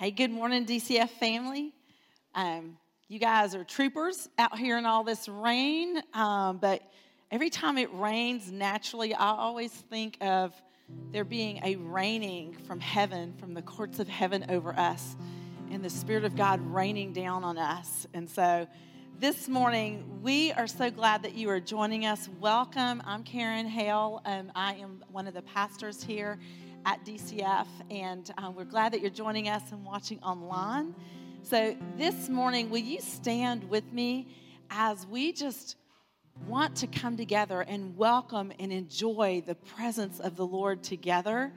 [0.00, 1.74] Hey, good morning, DCF family.
[2.34, 6.80] Um, you guys are troopers out here in all this rain, um, but
[7.30, 10.54] every time it rains, naturally, I always think of
[11.12, 15.18] there being a raining from heaven, from the courts of heaven over us,
[15.70, 18.06] and the Spirit of God raining down on us.
[18.14, 18.66] And so
[19.18, 22.26] this morning, we are so glad that you are joining us.
[22.40, 23.02] Welcome.
[23.04, 24.22] I'm Karen Hale.
[24.24, 26.38] Um, I am one of the pastors here
[26.86, 30.94] at DCF, and um, we're glad that you're joining us and watching online.
[31.42, 34.28] So, this morning, will you stand with me
[34.70, 35.76] as we just
[36.46, 41.52] want to come together and welcome and enjoy the presence of the Lord together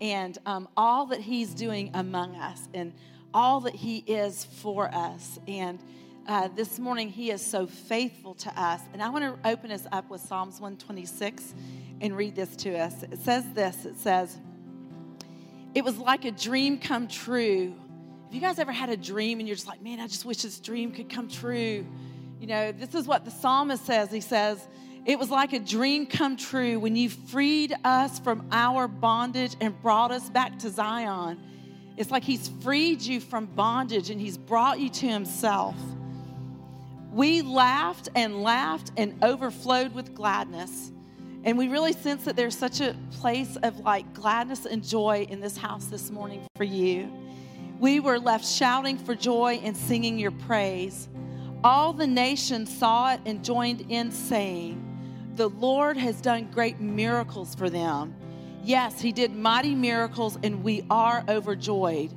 [0.00, 2.92] and um, all that He's doing among us and
[3.32, 5.38] all that He is for us.
[5.46, 5.78] And
[6.26, 8.80] uh, this morning, He is so faithful to us.
[8.92, 11.54] And I want to open us up with Psalms 126
[12.00, 13.02] and read this to us.
[13.02, 14.38] It says this it says,
[15.74, 17.74] it was like a dream come true.
[18.24, 20.38] Have you guys ever had a dream and you're just like, man, I just wish
[20.38, 21.86] this dream could come true?
[22.40, 24.10] You know, this is what the psalmist says.
[24.10, 24.66] He says,
[25.04, 29.80] it was like a dream come true when you freed us from our bondage and
[29.82, 31.38] brought us back to Zion.
[31.96, 35.76] It's like he's freed you from bondage and he's brought you to himself.
[37.12, 40.90] We laughed and laughed and overflowed with gladness.
[41.44, 45.40] And we really sense that there's such a place of like gladness and joy in
[45.40, 47.12] this house this morning for you.
[47.78, 51.08] We were left shouting for joy and singing your praise.
[51.62, 57.54] All the nations saw it and joined in saying, The Lord has done great miracles
[57.54, 58.14] for them.
[58.62, 62.10] Yes, He did mighty miracles, and we are overjoyed.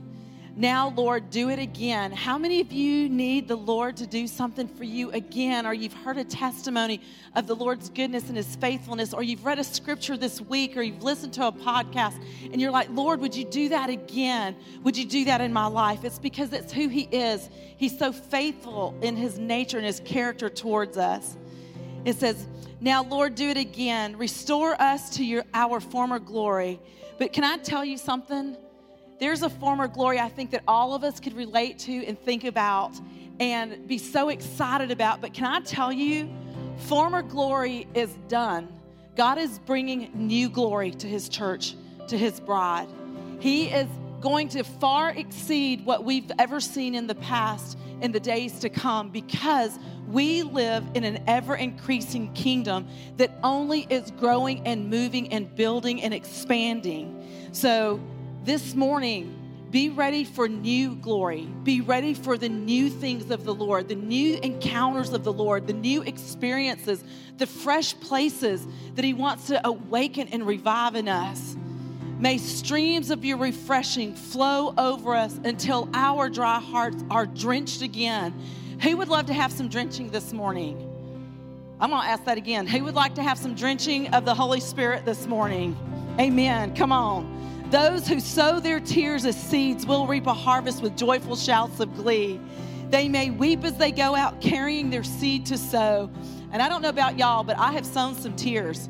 [0.60, 2.12] Now, Lord, do it again.
[2.12, 5.68] How many of you need the Lord to do something for you again?
[5.68, 7.00] Or you've heard a testimony
[7.36, 10.82] of the Lord's goodness and his faithfulness, or you've read a scripture this week, or
[10.82, 12.20] you've listened to a podcast,
[12.52, 14.56] and you're like, Lord, would you do that again?
[14.82, 16.04] Would you do that in my life?
[16.04, 17.52] It's because it's who he is.
[17.78, 21.38] He's so faithful in his nature and his character towards us.
[22.04, 22.48] It says,
[22.82, 24.18] Now, Lord, do it again.
[24.18, 26.80] Restore us to your, our former glory.
[27.20, 28.58] But can I tell you something?
[29.20, 32.44] There's a former glory I think that all of us could relate to and think
[32.44, 32.94] about
[33.40, 35.22] and be so excited about.
[35.22, 36.30] But can I tell you,
[36.78, 38.68] former glory is done.
[39.16, 41.76] God is bringing new glory to his church,
[42.08, 42.88] to his bride.
[43.40, 43.88] He is
[44.22, 48.70] going to far exceed what we've ever seen in the past in the days to
[48.70, 55.34] come because we live in an ever increasing kingdom that only is growing and moving
[55.34, 57.50] and building and expanding.
[57.52, 58.00] So,
[58.48, 61.42] this morning, be ready for new glory.
[61.64, 65.68] Be ready for the new things of the Lord, the new encounters of the Lord,
[65.68, 67.04] the new experiences,
[67.38, 68.66] the fresh places
[68.96, 71.58] that He wants to awaken and revive in us.
[72.20, 78.34] May streams of your refreshing flow over us until our dry hearts are drenched again.
[78.82, 80.78] Who would love to have some drenching this morning?
[81.82, 82.66] I'm going to ask that again.
[82.66, 85.76] Who would like to have some drenching of the Holy Spirit this morning?
[86.18, 86.74] Amen.
[86.76, 87.38] Come on.
[87.70, 91.94] Those who sow their tears as seeds will reap a harvest with joyful shouts of
[91.98, 92.40] glee.
[92.90, 96.10] They may weep as they go out carrying their seed to sow.
[96.54, 98.88] And I don't know about y'all, but I have sown some tears.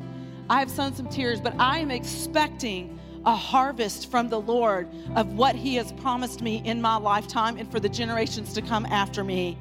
[0.48, 5.32] I have sown some tears, but I am expecting a harvest from the Lord of
[5.32, 9.24] what He has promised me in my lifetime and for the generations to come after
[9.24, 9.58] me.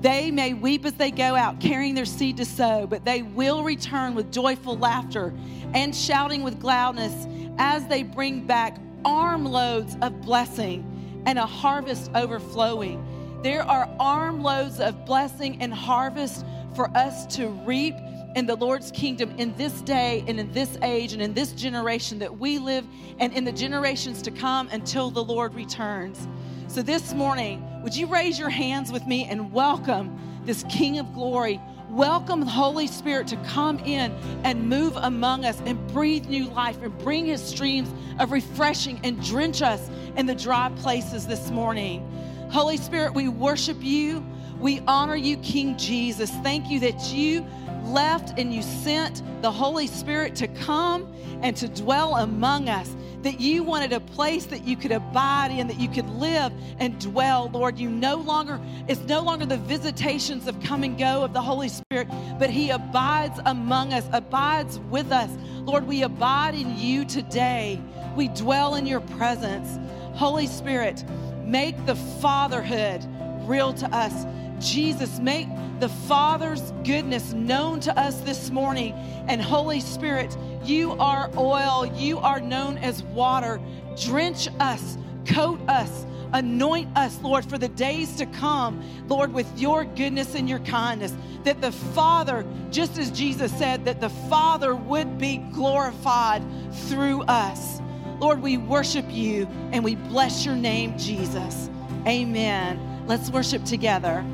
[0.00, 3.62] They may weep as they go out, carrying their seed to sow, but they will
[3.62, 5.34] return with joyful laughter
[5.74, 7.26] and shouting with gladness
[7.58, 13.04] as they bring back armloads of blessing and a harvest overflowing.
[13.42, 17.94] There are armloads of blessing and harvest for us to reap
[18.36, 22.18] in the Lord's kingdom in this day and in this age and in this generation
[22.20, 22.86] that we live
[23.18, 26.28] and in the generations to come until the Lord returns.
[26.70, 31.12] So this morning, would you raise your hands with me and welcome this King of
[31.12, 31.60] glory
[31.90, 34.12] welcome the Holy Spirit to come in
[34.44, 37.88] and move among us and breathe new life and bring his streams
[38.20, 42.08] of refreshing and drench us in the dry places this morning.
[42.50, 44.24] Holy Spirit, we worship you.
[44.60, 46.30] We honor you, King Jesus.
[46.42, 47.44] Thank you that you
[47.84, 51.12] left and you sent the Holy Spirit to come
[51.42, 55.66] and to dwell among us that you wanted a place that you could abide in,
[55.66, 57.78] that you could live and dwell, Lord.
[57.78, 61.68] You no longer, it's no longer the visitations of come and go of the Holy
[61.68, 65.30] Spirit, but He abides among us, abides with us.
[65.60, 67.80] Lord, we abide in you today.
[68.16, 69.78] We dwell in your presence.
[70.14, 71.04] Holy Spirit,
[71.44, 73.06] make the fatherhood
[73.46, 74.24] real to us.
[74.60, 75.48] Jesus, make
[75.80, 78.92] the Father's goodness known to us this morning.
[79.28, 83.60] And Holy Spirit, you are oil, you are known as water.
[84.00, 89.84] Drench us, coat us, anoint us, Lord, for the days to come, Lord, with your
[89.84, 91.14] goodness and your kindness.
[91.44, 96.42] That the Father, just as Jesus said, that the Father would be glorified
[96.88, 97.80] through us.
[98.18, 101.70] Lord, we worship you and we bless your name, Jesus.
[102.06, 103.04] Amen.
[103.06, 104.24] Let's worship together.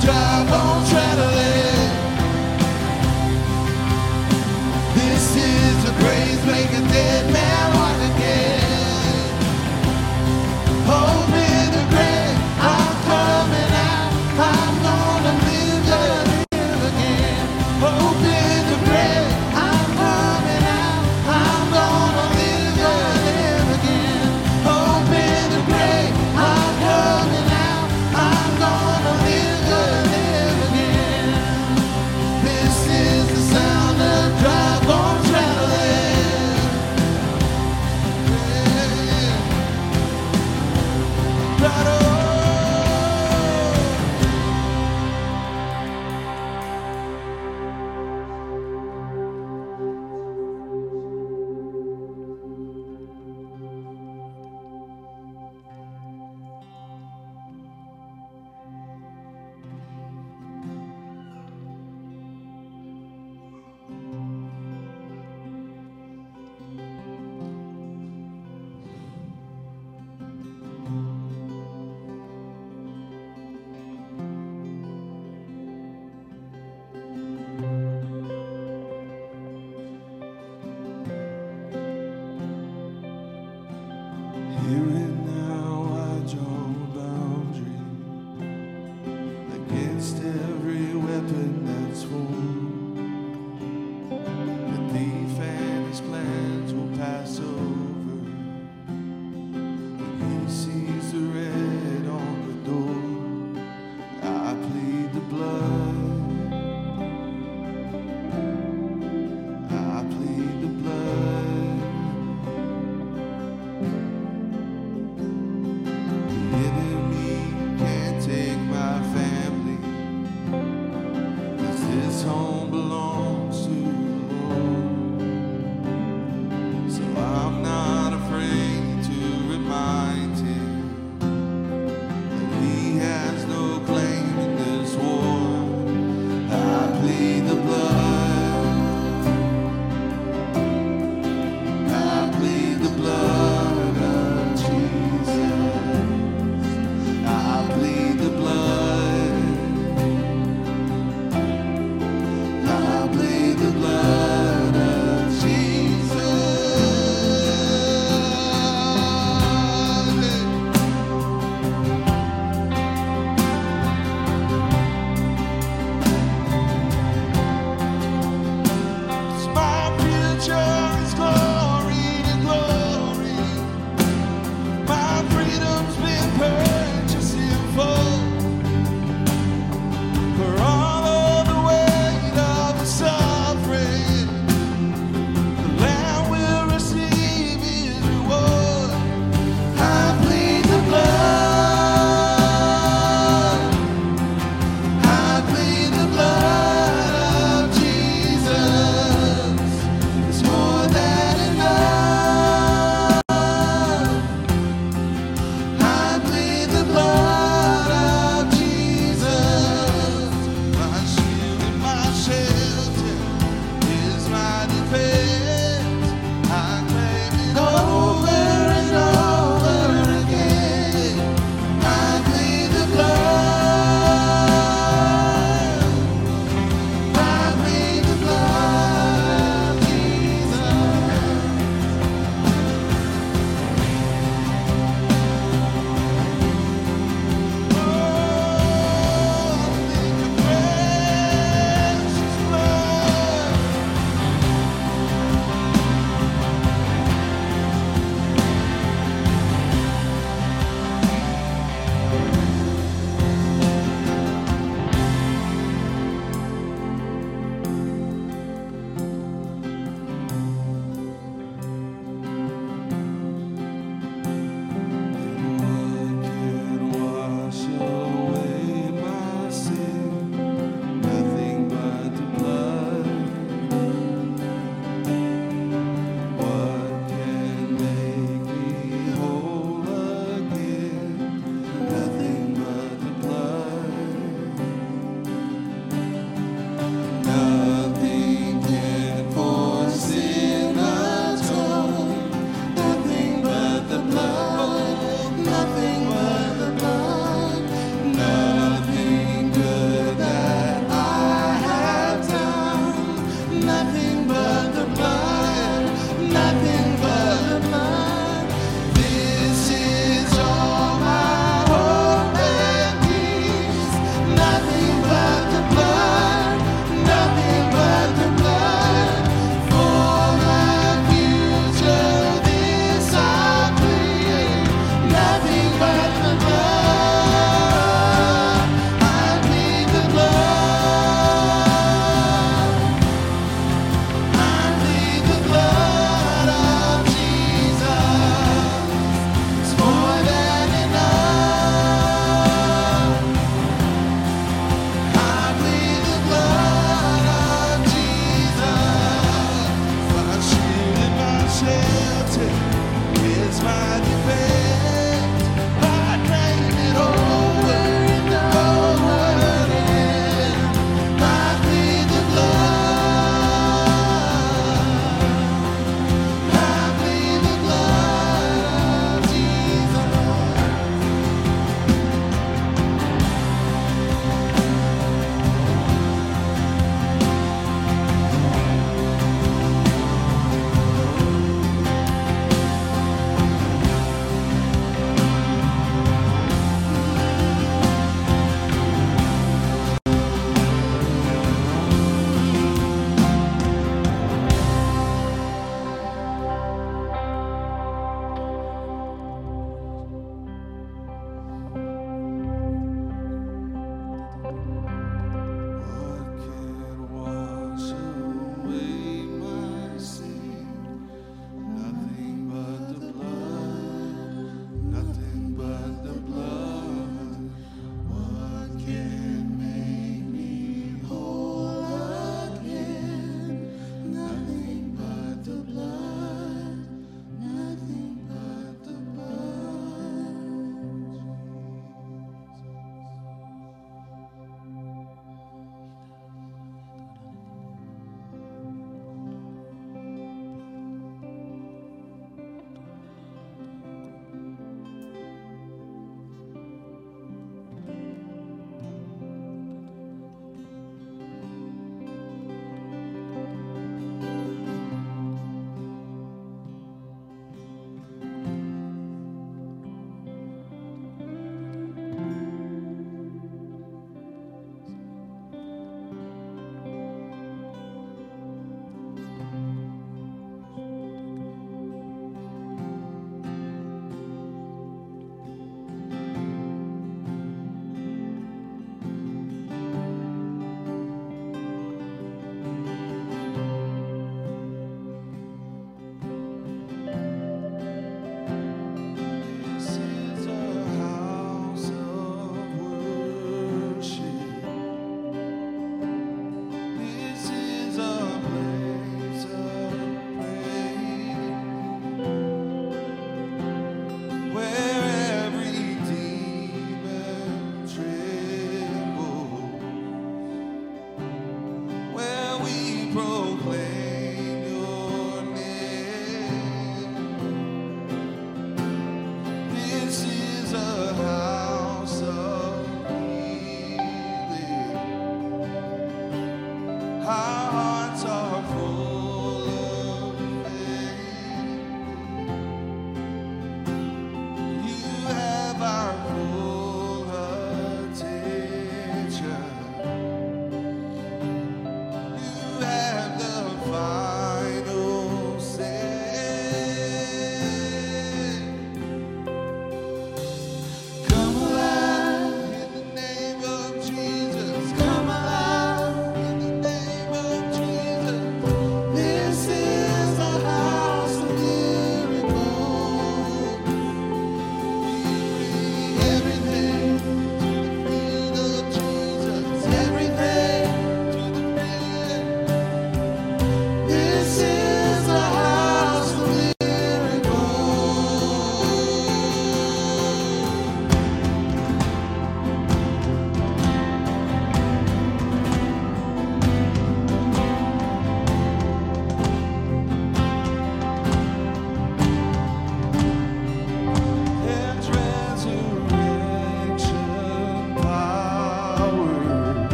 [0.00, 0.57] job.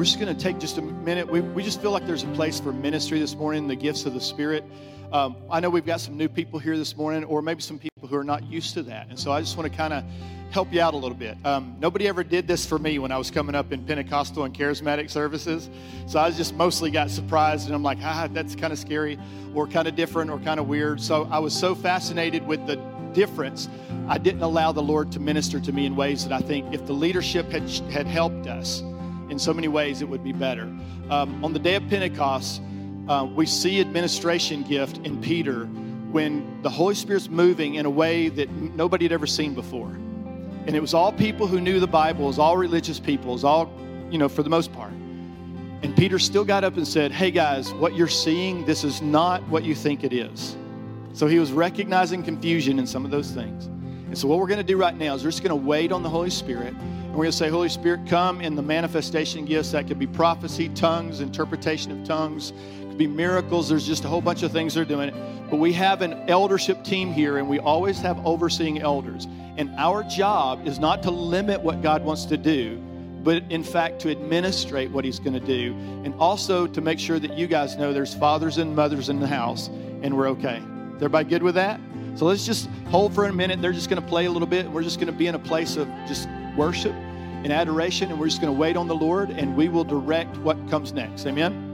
[0.00, 1.30] We're just going to take just a minute.
[1.30, 4.14] We, we just feel like there's a place for ministry this morning, the gifts of
[4.14, 4.64] the Spirit.
[5.12, 8.08] Um, I know we've got some new people here this morning, or maybe some people
[8.08, 9.08] who are not used to that.
[9.10, 10.02] And so I just want to kind of
[10.52, 11.36] help you out a little bit.
[11.44, 14.54] Um, nobody ever did this for me when I was coming up in Pentecostal and
[14.54, 15.68] charismatic services.
[16.06, 19.18] So I just mostly got surprised, and I'm like, ah, that's kind of scary,
[19.54, 21.02] or kind of different, or kind of weird.
[21.02, 22.76] So I was so fascinated with the
[23.12, 23.68] difference,
[24.08, 26.86] I didn't allow the Lord to minister to me in ways that I think if
[26.86, 28.82] the leadership had, had helped us,
[29.30, 30.64] in so many ways it would be better.
[31.08, 32.60] Um, on the day of Pentecost,
[33.08, 35.64] uh, we see administration gift in Peter
[36.12, 39.90] when the Holy Spirit's moving in a way that nobody had ever seen before.
[40.66, 43.34] And it was all people who knew the Bible, it was all religious people, it
[43.34, 43.72] was all,
[44.10, 44.92] you know, for the most part.
[45.82, 49.46] And Peter still got up and said, Hey guys, what you're seeing, this is not
[49.48, 50.56] what you think it is.
[51.12, 53.68] So he was recognizing confusion in some of those things.
[54.10, 55.92] And so, what we're going to do right now is we're just going to wait
[55.92, 56.74] on the Holy Spirit.
[56.74, 59.70] And we're going to say, Holy Spirit, come in the manifestation gifts.
[59.70, 63.68] That could be prophecy, tongues, interpretation of tongues, could be miracles.
[63.68, 65.12] There's just a whole bunch of things they're doing.
[65.48, 69.28] But we have an eldership team here, and we always have overseeing elders.
[69.56, 72.82] And our job is not to limit what God wants to do,
[73.22, 75.72] but in fact to administrate what He's going to do.
[76.04, 79.28] And also to make sure that you guys know there's fathers and mothers in the
[79.28, 79.68] house,
[80.02, 80.60] and we're okay.
[80.96, 81.78] Everybody good with that?
[82.20, 83.62] So let's just hold for a minute.
[83.62, 84.70] They're just going to play a little bit.
[84.70, 88.28] We're just going to be in a place of just worship and adoration, and we're
[88.28, 91.26] just going to wait on the Lord, and we will direct what comes next.
[91.26, 91.69] Amen.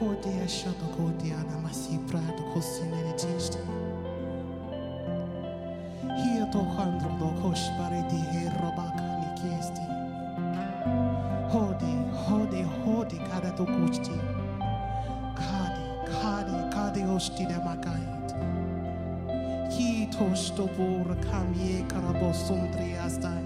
[0.00, 3.58] Hodia shato kodia namasi prado kosinere tiste.
[6.16, 9.84] Hia to handro do koshbare di herobaka ni kiesti.
[11.52, 11.92] Hodi,
[12.24, 14.16] hodi, hodi kada to kuchti.
[15.36, 18.28] Kadi, kadi, kadi osti de makait.
[19.68, 23.44] Ki tosto bor kamye karabo sundri astai.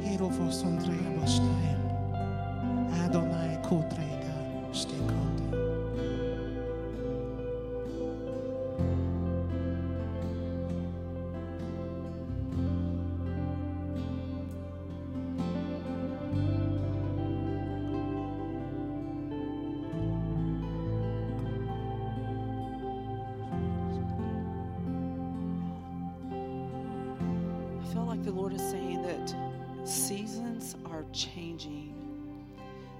[0.00, 1.83] Hero for sundri abastai.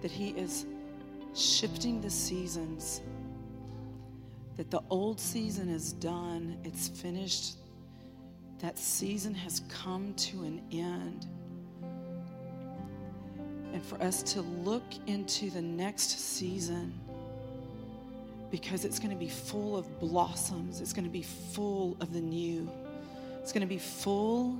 [0.04, 0.66] That He is
[1.34, 3.00] shifting the seasons,
[4.58, 7.56] that the old season is done, it's finished,
[8.58, 11.26] that season has come to an end.
[13.72, 16.92] And for us to look into the next season
[18.50, 22.20] because it's going to be full of blossoms, it's going to be full of the
[22.20, 22.70] new.
[23.40, 24.54] It's going to be full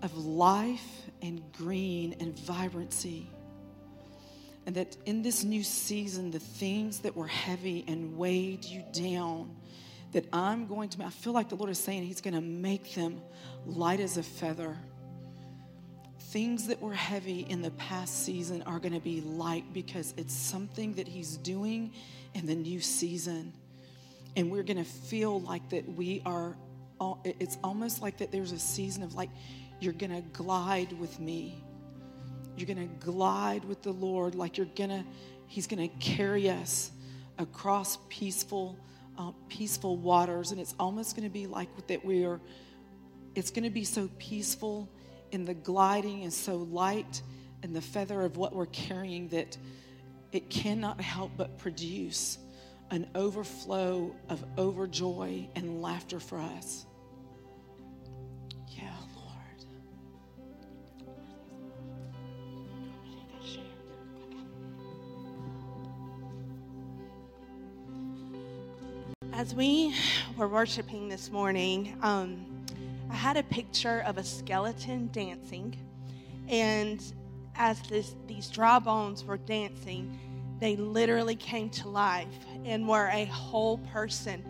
[0.00, 3.28] of life and green and vibrancy.
[4.66, 9.54] And that in this new season, the things that were heavy and weighed you down,
[10.12, 12.94] that I'm going to, I feel like the Lord is saying He's going to make
[12.94, 13.20] them
[13.64, 14.76] light as a feather.
[16.18, 20.34] Things that were heavy in the past season are going to be light because it's
[20.34, 21.92] something that He's doing
[22.34, 23.52] in the new season.
[24.34, 26.56] And we're going to feel like that we are
[27.24, 29.30] it's almost like that there's a season of like
[29.80, 31.62] you're gonna glide with me
[32.56, 35.04] You're going to glide with the Lord like you're going to,
[35.46, 36.90] He's going to carry us
[37.38, 38.78] across peaceful,
[39.18, 40.52] uh, peaceful waters.
[40.52, 42.40] And it's almost going to be like that we are,
[43.34, 44.88] it's going to be so peaceful
[45.32, 47.20] in the gliding and so light
[47.62, 49.56] in the feather of what we're carrying that
[50.32, 52.38] it cannot help but produce
[52.90, 56.85] an overflow of overjoy and laughter for us.
[69.36, 69.94] As we
[70.38, 72.46] were worshiping this morning, um,
[73.10, 75.76] I had a picture of a skeleton dancing,
[76.48, 77.02] and
[77.54, 80.18] as this, these dry bones were dancing,
[80.58, 84.42] they literally came to life and were a whole person,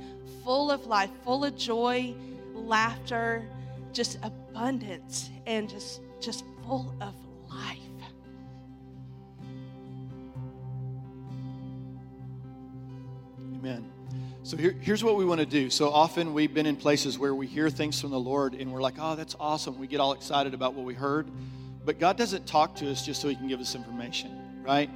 [0.45, 2.15] full of life, full of joy,
[2.55, 3.45] laughter,
[3.93, 7.13] just abundance, and just just full of
[7.51, 7.81] life.
[13.57, 13.85] Amen.
[14.47, 15.71] So here, here's what we want to do.
[15.71, 18.81] So often we've been in places where we hear things from the Lord and we're
[18.81, 19.77] like, oh, that's awesome.
[19.77, 21.29] We get all excited about what we heard.
[21.85, 24.89] But God doesn't talk to us just so He can give us information, right?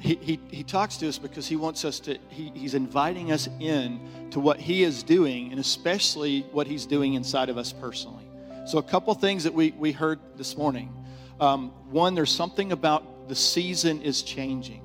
[0.00, 3.48] He, he, he talks to us because He wants us to, he, He's inviting us
[3.58, 4.00] in
[4.32, 8.26] to what He is doing and especially what He's doing inside of us personally.
[8.66, 10.94] So, a couple things that we, we heard this morning.
[11.40, 14.83] Um, one, there's something about the season is changing.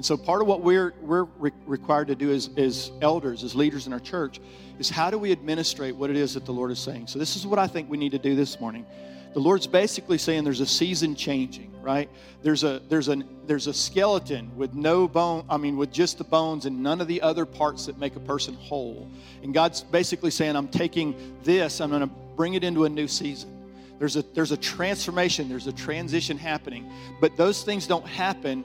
[0.00, 3.54] And so part of what we're, we're re- required to do as, as elders, as
[3.54, 4.40] leaders in our church,
[4.78, 7.06] is how do we administrate what it is that the Lord is saying?
[7.06, 8.86] So this is what I think we need to do this morning.
[9.34, 12.08] The Lord's basically saying there's a season changing, right?
[12.40, 16.24] There's a there's a there's a skeleton with no bone, I mean with just the
[16.24, 19.06] bones and none of the other parts that make a person whole.
[19.42, 23.06] And God's basically saying, I'm taking this, I'm going to bring it into a new
[23.06, 23.54] season.
[23.98, 26.90] There's a there's a transformation, there's a transition happening.
[27.20, 28.64] But those things don't happen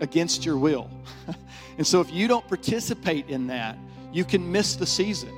[0.00, 0.90] against your will.
[1.78, 3.78] and so if you don't participate in that,
[4.12, 5.30] you can miss the season.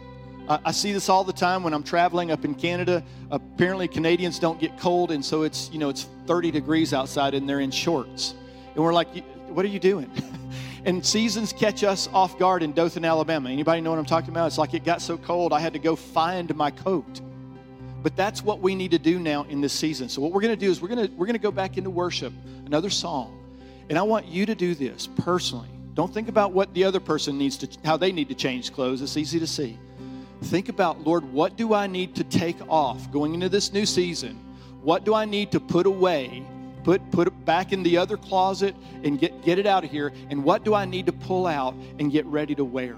[0.49, 3.03] I see this all the time when I'm traveling up in Canada.
[3.31, 7.49] Apparently, Canadians don't get cold, and so it's you know it's 30 degrees outside, and
[7.49, 8.35] they're in shorts,
[8.75, 9.09] and we're like,
[9.49, 10.11] "What are you doing?"
[10.85, 13.51] and seasons catch us off guard in Dothan, Alabama.
[13.51, 14.49] Anybody know what I'm talking about?
[14.49, 17.21] It's like it got so cold, I had to go find my coat.
[18.03, 20.09] But that's what we need to do now in this season.
[20.09, 21.79] So what we're going to do is we're going to we're going to go back
[21.79, 22.33] into worship,
[22.67, 23.42] another song.
[23.93, 25.69] And I want you to do this personally.
[25.93, 29.03] Don't think about what the other person needs to, how they need to change clothes.
[29.03, 29.79] It's easy to see.
[30.45, 34.43] Think about, Lord, what do I need to take off going into this new season?
[34.81, 36.43] What do I need to put away,
[36.85, 38.75] put put it back in the other closet
[39.05, 40.11] and get, get it out of here?
[40.31, 42.97] And what do I need to pull out and get ready to wear?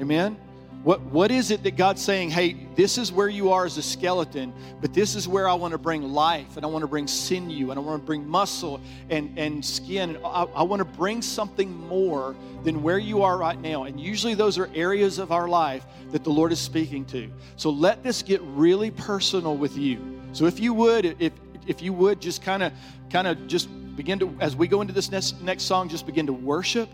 [0.00, 0.36] Amen?
[0.84, 3.82] What, what is it that God's saying, hey, this is where you are as a
[3.82, 7.08] skeleton, but this is where I want to bring life, and I want to bring
[7.08, 10.16] sinew, and I want to bring muscle and, and skin.
[10.16, 13.84] And I, I want to bring something more than where you are right now.
[13.84, 17.28] And usually those are areas of our life that the Lord is speaking to.
[17.56, 20.20] So let this get really personal with you.
[20.32, 21.32] So if you would, if,
[21.66, 22.72] if you would just kind of
[23.10, 26.26] kind of just begin to, as we go into this next, next song, just begin
[26.26, 26.88] to worship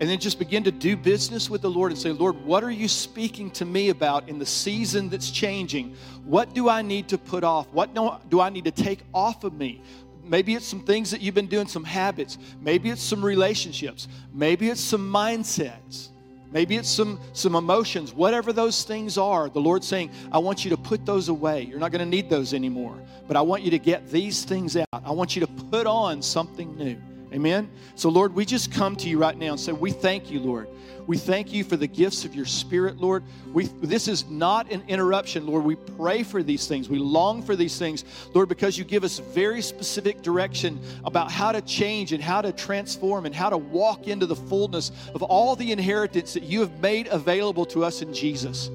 [0.00, 2.70] and then just begin to do business with the Lord and say, Lord, what are
[2.70, 5.94] you speaking to me about in the season that's changing?
[6.24, 7.68] What do I need to put off?
[7.72, 7.94] What
[8.30, 9.82] do I need to take off of me?
[10.24, 12.38] Maybe it's some things that you've been doing, some habits.
[12.62, 14.08] Maybe it's some relationships.
[14.32, 16.08] Maybe it's some mindsets.
[16.50, 18.14] Maybe it's some, some emotions.
[18.14, 21.62] Whatever those things are, the Lord's saying, I want you to put those away.
[21.62, 22.96] You're not going to need those anymore.
[23.28, 24.86] But I want you to get these things out.
[24.92, 26.96] I want you to put on something new.
[27.32, 27.70] Amen?
[27.94, 30.68] So, Lord, we just come to you right now and say, We thank you, Lord.
[31.06, 33.24] We thank you for the gifts of your Spirit, Lord.
[33.52, 35.64] We, this is not an interruption, Lord.
[35.64, 36.88] We pray for these things.
[36.88, 41.50] We long for these things, Lord, because you give us very specific direction about how
[41.52, 45.56] to change and how to transform and how to walk into the fullness of all
[45.56, 48.70] the inheritance that you have made available to us in Jesus.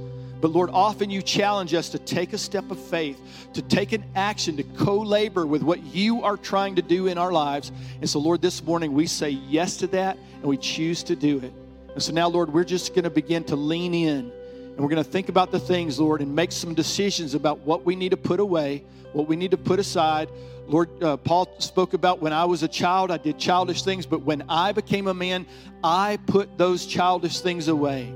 [0.45, 3.19] But Lord, often you challenge us to take a step of faith,
[3.53, 7.17] to take an action, to co labor with what you are trying to do in
[7.17, 7.71] our lives.
[7.99, 11.39] And so, Lord, this morning we say yes to that and we choose to do
[11.39, 11.51] it.
[11.95, 15.03] And so now, Lord, we're just going to begin to lean in and we're going
[15.03, 18.17] to think about the things, Lord, and make some decisions about what we need to
[18.17, 18.83] put away,
[19.13, 20.29] what we need to put aside.
[20.67, 24.21] Lord, uh, Paul spoke about when I was a child, I did childish things, but
[24.21, 25.47] when I became a man,
[25.83, 28.13] I put those childish things away.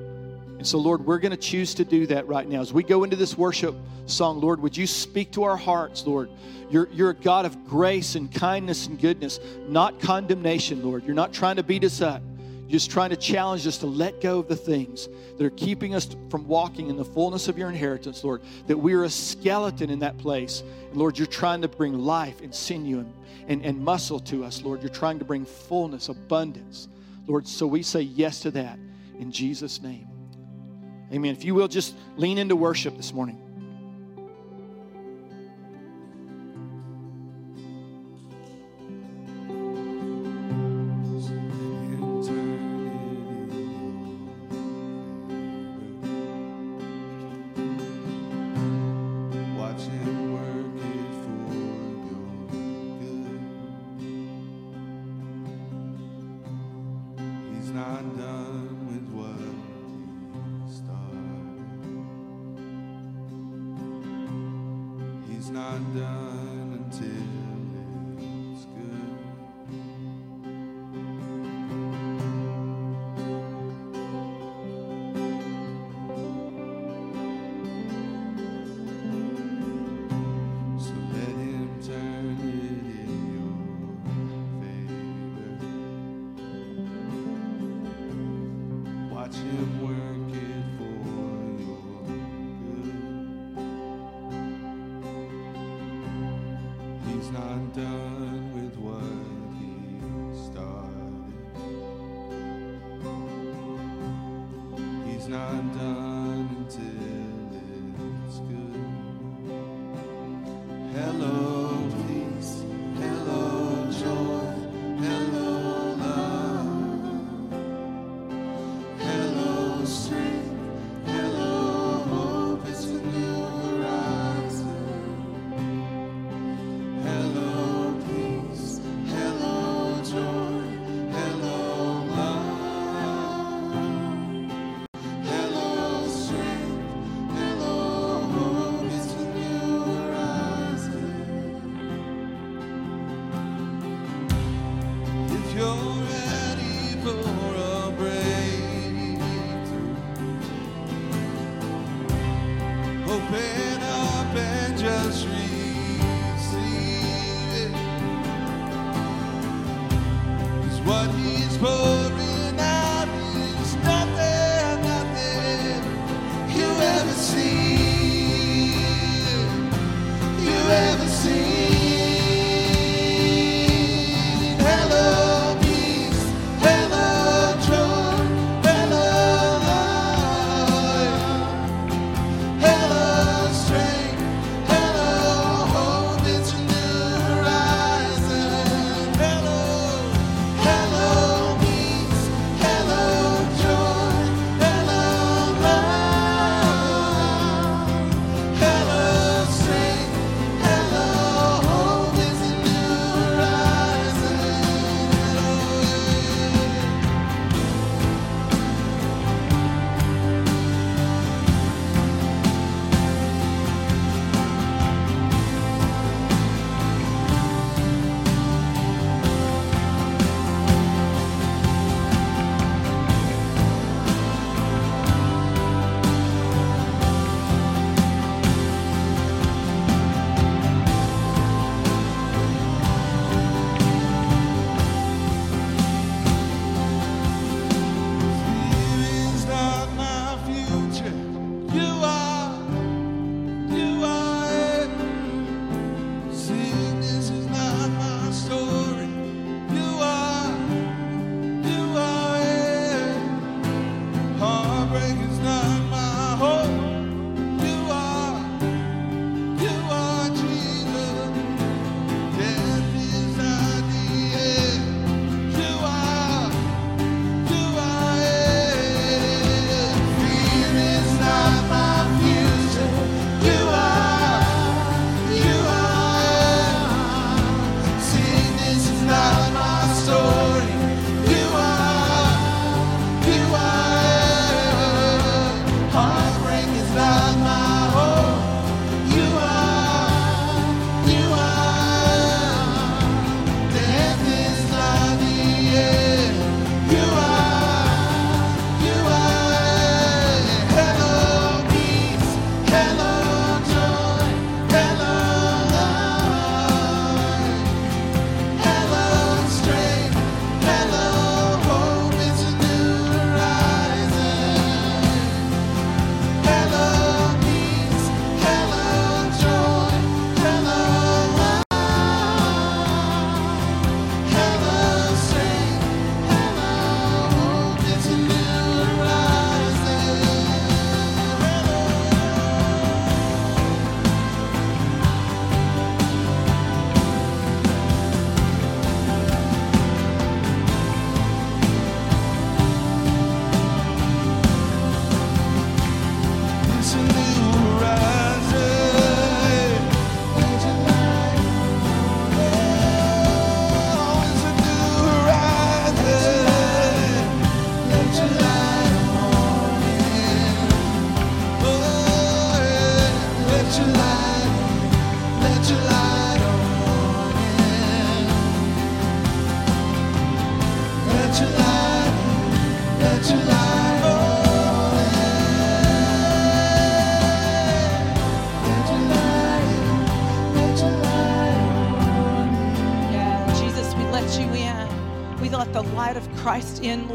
[0.60, 2.60] And so, Lord, we're going to choose to do that right now.
[2.60, 3.74] As we go into this worship
[4.08, 6.30] song, Lord, would you speak to our hearts, Lord?
[6.70, 9.40] You're, you're a God of grace and kindness and goodness,
[9.70, 11.06] not condemnation, Lord.
[11.06, 12.22] You're not trying to beat us up.
[12.68, 15.08] just trying to challenge us to let go of the things
[15.38, 18.42] that are keeping us from walking in the fullness of your inheritance, Lord.
[18.68, 20.62] That we are a skeleton in that place.
[20.90, 23.14] And Lord, you're trying to bring life and sinew and,
[23.48, 24.84] and, and muscle to us, Lord.
[24.84, 26.90] You're trying to bring fullness, abundance,
[27.28, 27.48] Lord.
[27.48, 28.78] So we say yes to that
[29.18, 30.08] in Jesus' name.
[31.12, 31.34] Amen.
[31.34, 33.49] If you will, just lean into worship this morning.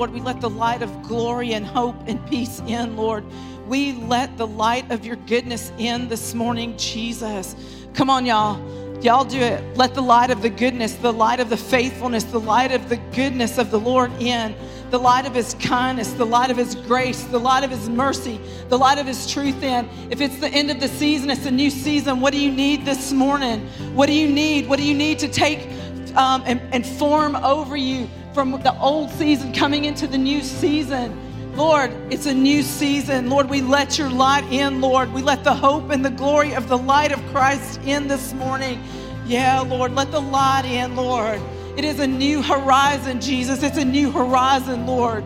[0.05, 0.13] Lord.
[0.13, 3.25] We let the light of glory and hope and peace in, Lord.
[3.67, 7.57] We let the light of your goodness in this morning, Jesus.
[7.95, 8.61] Come on, y'all.
[9.01, 9.79] Y'all do it.
[9.79, 12.99] Let the light of the goodness, the light of the faithfulness, the light of the
[13.15, 14.55] goodness of the Lord in,
[14.91, 18.39] the light of his kindness, the light of his grace, the light of his mercy,
[18.69, 19.89] the light of his truth in.
[20.11, 22.21] If it's the end of the season, it's a new season.
[22.21, 23.67] What do you need this morning?
[23.95, 24.69] What do you need?
[24.69, 25.67] What do you need to take
[26.15, 31.17] um, and, and form over you from the old season coming into the new season?
[31.55, 33.31] Lord, it's a new season.
[33.31, 35.13] Lord, we let your light in, Lord.
[35.13, 38.83] We let the hope and the glory of the light of Christ in this morning.
[39.25, 41.41] Yeah, Lord, let the light in, Lord.
[41.77, 43.63] It is a new horizon, Jesus.
[43.63, 45.25] It's a new horizon, Lord.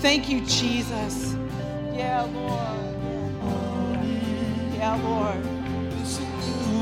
[0.00, 1.36] Thank you, Jesus.
[1.92, 2.58] Yeah, Lord.
[4.74, 5.44] Yeah, Lord.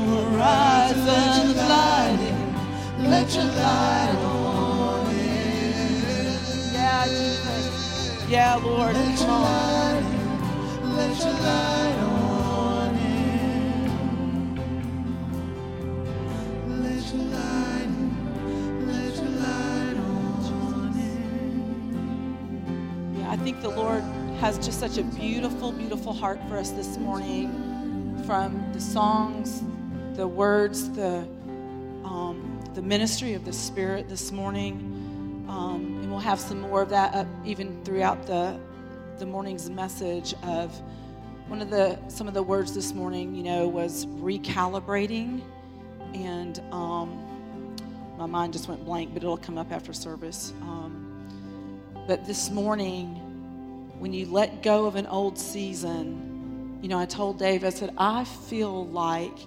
[0.07, 3.09] Horizon lighting.
[3.09, 4.46] Let your light on.
[6.97, 8.25] Yeah, Jesus.
[8.29, 8.95] Yeah, Lord.
[8.95, 10.95] Come on.
[10.95, 14.17] Let your light on in.
[16.83, 18.87] Let your light in.
[18.87, 23.17] Let your light on in.
[23.19, 24.01] Yeah, I think the Lord
[24.39, 28.23] has just such a beautiful, beautiful heart for us this morning.
[28.25, 29.61] From the songs,
[30.15, 31.27] the words, the
[32.03, 36.87] um, the ministry of the Spirit this morning, um, and we'll have some more of
[36.87, 38.57] that up even throughout the
[39.19, 40.33] the morning's message.
[40.41, 40.73] Of
[41.49, 45.41] one of the some of the words this morning, you know, was recalibrating,
[46.13, 47.75] and um,
[48.17, 50.53] my mind just went blank, but it'll come up after service.
[50.61, 51.73] Um,
[52.07, 53.07] but this morning,
[53.99, 57.93] when you let go of an old season, you know, I told Dave, I said,
[57.97, 59.37] I feel like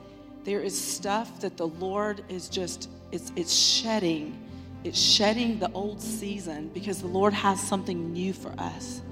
[0.45, 4.50] there is stuff that the Lord is just, it's, it's shedding.
[4.83, 9.03] It's shedding the old season because the Lord has something new for us.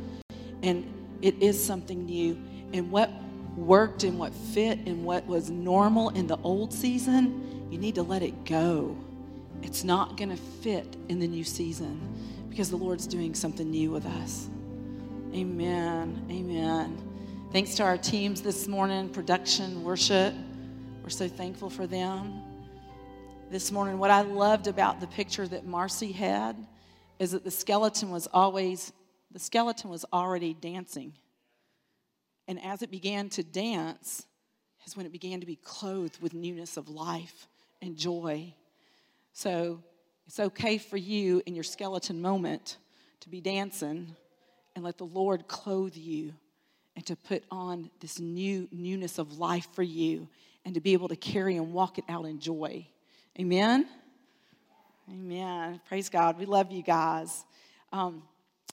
[0.62, 0.90] And
[1.20, 2.38] it is something new.
[2.72, 3.10] And what
[3.56, 8.02] worked and what fit and what was normal in the old season, you need to
[8.02, 8.96] let it go.
[9.62, 12.00] It's not going to fit in the new season
[12.48, 14.48] because the Lord's doing something new with us.
[15.34, 16.24] Amen.
[16.30, 16.96] Amen.
[17.52, 20.34] Thanks to our teams this morning, production, worship.
[21.02, 22.42] We're so thankful for them.
[23.50, 26.54] This morning, what I loved about the picture that Marcy had
[27.18, 28.92] is that the skeleton was always,
[29.32, 31.14] the skeleton was already dancing.
[32.46, 34.26] And as it began to dance,
[34.86, 37.48] is when it began to be clothed with newness of life
[37.80, 38.52] and joy.
[39.32, 39.82] So
[40.26, 42.76] it's okay for you in your skeleton moment
[43.20, 44.14] to be dancing
[44.76, 46.34] and let the Lord clothe you
[46.96, 50.28] and to put on this new newness of life for you
[50.66, 52.86] and to be able to carry and walk it out in joy.
[53.40, 53.86] Amen.
[55.08, 55.80] Amen.
[55.86, 56.40] Praise God.
[56.40, 57.44] We love you guys.
[57.92, 58.24] Um,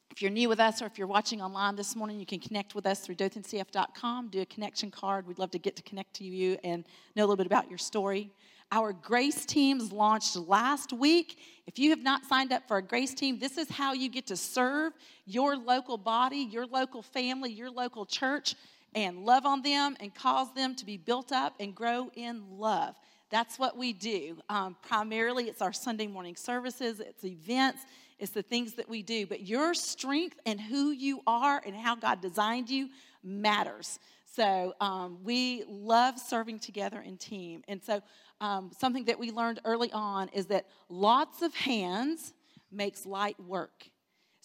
[0.09, 2.74] if you're new with us or if you're watching online this morning, you can connect
[2.74, 5.28] with us through dothancf.com, do a connection card.
[5.28, 6.84] We'd love to get to connect to you and
[7.16, 8.32] know a little bit about your story.
[8.72, 11.38] Our grace teams launched last week.
[11.68, 14.26] If you have not signed up for a grace team, this is how you get
[14.28, 14.93] to serve
[15.28, 18.55] your local body, your local family, your local church,
[18.95, 22.95] and love on them and cause them to be built up and grow in love.
[23.36, 24.38] That's what we do.
[24.47, 27.81] Um, primarily, it's our Sunday morning services, it's events,
[28.17, 29.27] it's the things that we do.
[29.27, 32.88] But your strength and who you are and how God designed you
[33.25, 33.99] matters.
[34.23, 37.61] So um, we love serving together in team.
[37.67, 38.01] And so
[38.39, 42.31] um, something that we learned early on is that lots of hands
[42.71, 43.89] makes light work.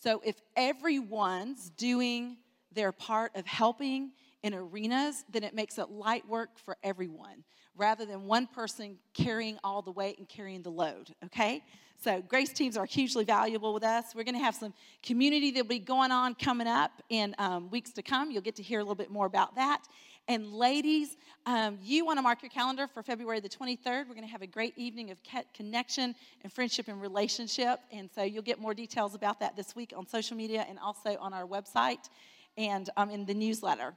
[0.03, 2.39] So if everyone's doing
[2.73, 4.11] their part of helping
[4.43, 7.45] in arenas, then it makes it light work for everyone
[7.77, 11.63] rather than one person carrying all the weight and carrying the load, okay?
[12.03, 14.15] So, grace teams are hugely valuable with us.
[14.15, 17.93] We're going to have some community that'll be going on coming up in um, weeks
[17.93, 18.31] to come.
[18.31, 19.83] You'll get to hear a little bit more about that.
[20.27, 24.09] And, ladies, um, you want to mark your calendar for February the 23rd.
[24.09, 25.21] We're going to have a great evening of
[25.53, 27.81] connection and friendship and relationship.
[27.93, 31.19] And so, you'll get more details about that this week on social media and also
[31.21, 32.09] on our website
[32.57, 33.95] and um, in the newsletter.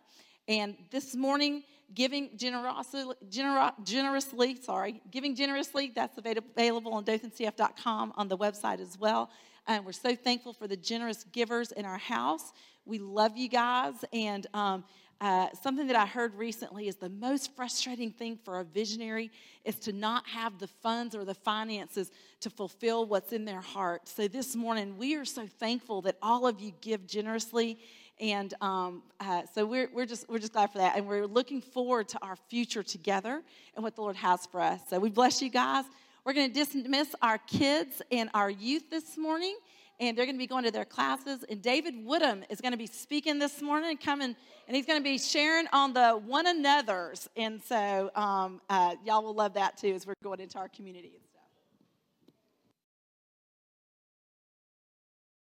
[0.48, 1.64] And this morning,
[1.94, 9.30] giving generously, generously, sorry, giving generously, that's available on dothancf.com on the website as well.
[9.68, 12.52] And we're so thankful for the generous givers in our house.
[12.86, 13.94] We love you guys.
[14.12, 14.84] And um,
[15.22, 19.32] uh, something that I heard recently is the most frustrating thing for a visionary
[19.64, 24.10] is to not have the funds or the finances to fulfill what's in their heart.
[24.10, 27.78] So this morning, we are so thankful that all of you give generously
[28.20, 30.98] and um, uh, so we're, we're, just, we're just glad for that.
[30.98, 33.42] And we're looking forward to our future together
[33.76, 34.82] and what the Lord has for us.
[34.90, 35.86] So we bless you guys.
[36.26, 39.58] We're going to dismiss our kids and our youth this morning,
[40.00, 41.44] and they're going to be going to their classes.
[41.50, 44.36] And David Woodham is going to be speaking this morning, and coming,
[44.68, 47.28] and he's going to be sharing on the one another's.
[47.36, 51.20] And so um, uh, y'all will love that too as we're going into our community.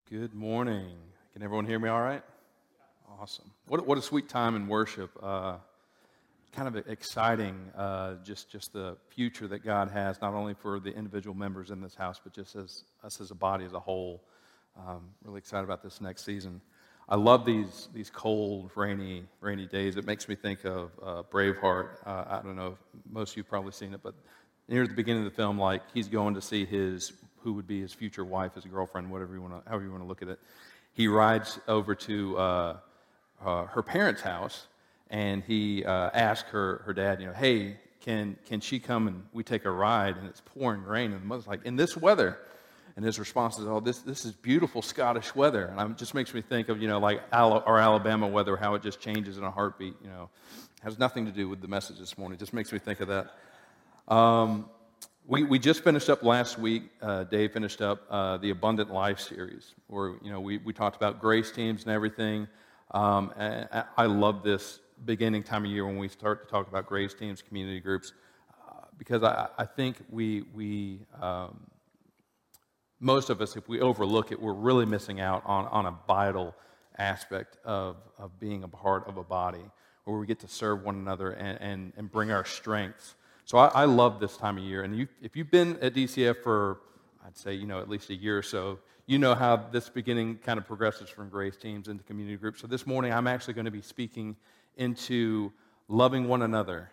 [0.08, 0.94] Good morning.
[1.32, 2.22] Can everyone hear me all right?
[3.20, 3.50] Awesome.
[3.66, 5.10] What, what a sweet time in worship.
[5.20, 5.56] Uh,
[6.52, 10.94] kind of exciting, uh, just, just the future that God has, not only for the
[10.94, 14.22] individual members in this house, but just as us as a body as a whole.
[14.78, 16.60] Um, really excited about this next season.
[17.08, 19.96] I love these, these cold, rainy, rainy days.
[19.96, 21.88] It makes me think of uh, Braveheart.
[22.06, 22.78] Uh, I don't know
[23.10, 24.14] most of you probably seen it, but
[24.68, 27.12] near the beginning of the film, like he's going to see his,
[27.42, 30.04] who would be his future wife, his girlfriend, whatever you want to, however you want
[30.04, 30.38] to look at it.
[30.92, 32.78] He rides over to
[33.44, 34.66] uh, her parents' house,
[35.10, 39.24] and he uh, asked her, her dad, you know, hey, can, can she come and
[39.32, 40.16] we take a ride?
[40.16, 41.12] And it's pouring rain.
[41.12, 42.38] And the mother's like, in this weather?
[42.96, 45.66] And his response is, oh, this, this is beautiful Scottish weather.
[45.66, 48.82] And it just makes me think of, you know, like our Alabama weather, how it
[48.82, 50.30] just changes in a heartbeat, you know.
[50.78, 52.36] It Has nothing to do with the message this morning.
[52.36, 54.12] It just makes me think of that.
[54.12, 54.68] Um,
[55.28, 56.84] we, we just finished up last week.
[57.02, 60.96] Uh, Dave finished up uh, the Abundant Life series, where you know we, we talked
[60.96, 62.48] about grace teams and everything.
[62.90, 63.32] Um,
[63.96, 67.42] I love this beginning time of year when we start to talk about grace teams,
[67.42, 68.12] community groups,
[68.66, 71.60] uh, because I, I, think we, we um,
[73.00, 76.54] most of us, if we overlook it, we're really missing out on, on a vital
[76.96, 79.64] aspect of, of being a part of a body
[80.04, 83.14] where we get to serve one another and, and, and bring our strengths.
[83.44, 84.82] So I, I love this time of year.
[84.82, 86.80] And you, if you've been at DCF for,
[87.24, 88.78] I'd say, you know, at least a year or so,
[89.08, 92.60] you know how this beginning kind of progresses from grace teams into community groups.
[92.60, 94.36] So this morning, I'm actually going to be speaking
[94.76, 95.50] into
[95.88, 96.90] loving one another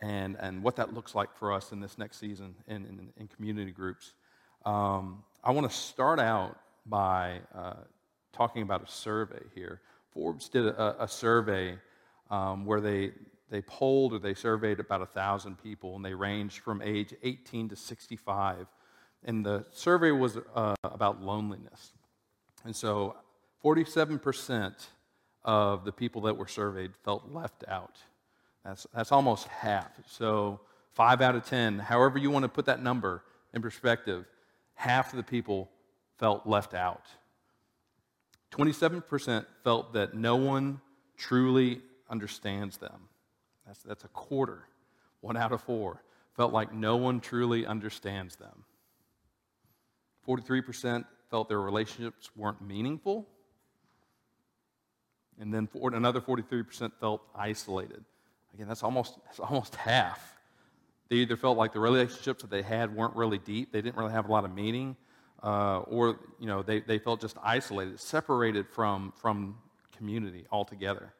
[0.00, 3.28] and, and what that looks like for us in this next season in, in, in
[3.28, 4.14] community groups.
[4.64, 7.74] Um, I want to start out by uh,
[8.32, 9.82] talking about a survey here.
[10.14, 11.76] Forbes did a, a survey
[12.30, 13.12] um, where they,
[13.50, 17.76] they polled or they surveyed about 1,000 people, and they ranged from age 18 to
[17.76, 18.66] 65
[19.24, 21.92] and the survey was uh, about loneliness.
[22.64, 23.16] And so
[23.64, 24.72] 47%
[25.44, 27.96] of the people that were surveyed felt left out.
[28.64, 29.90] That's, that's almost half.
[30.06, 30.60] So,
[30.92, 34.26] five out of 10, however you want to put that number in perspective,
[34.74, 35.68] half of the people
[36.18, 37.06] felt left out.
[38.52, 40.80] 27% felt that no one
[41.16, 41.80] truly
[42.10, 43.08] understands them.
[43.66, 44.68] That's, that's a quarter.
[45.20, 46.00] One out of four
[46.36, 48.64] felt like no one truly understands them.
[50.26, 53.26] 43% felt their relationships weren't meaningful.
[55.40, 58.04] And then for, another 43% felt isolated.
[58.54, 60.36] Again, that's almost, that's almost half.
[61.08, 64.12] They either felt like the relationships that they had weren't really deep, they didn't really
[64.12, 64.96] have a lot of meaning,
[65.42, 69.56] uh, or you know, they, they felt just isolated, separated from, from
[69.96, 71.12] community altogether.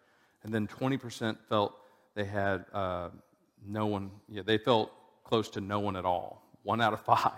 [0.45, 1.75] And then 20% felt
[2.15, 3.09] they had uh,
[3.67, 4.93] no one, yeah, they felt
[5.25, 6.43] close to no one at all.
[6.63, 7.33] One out of five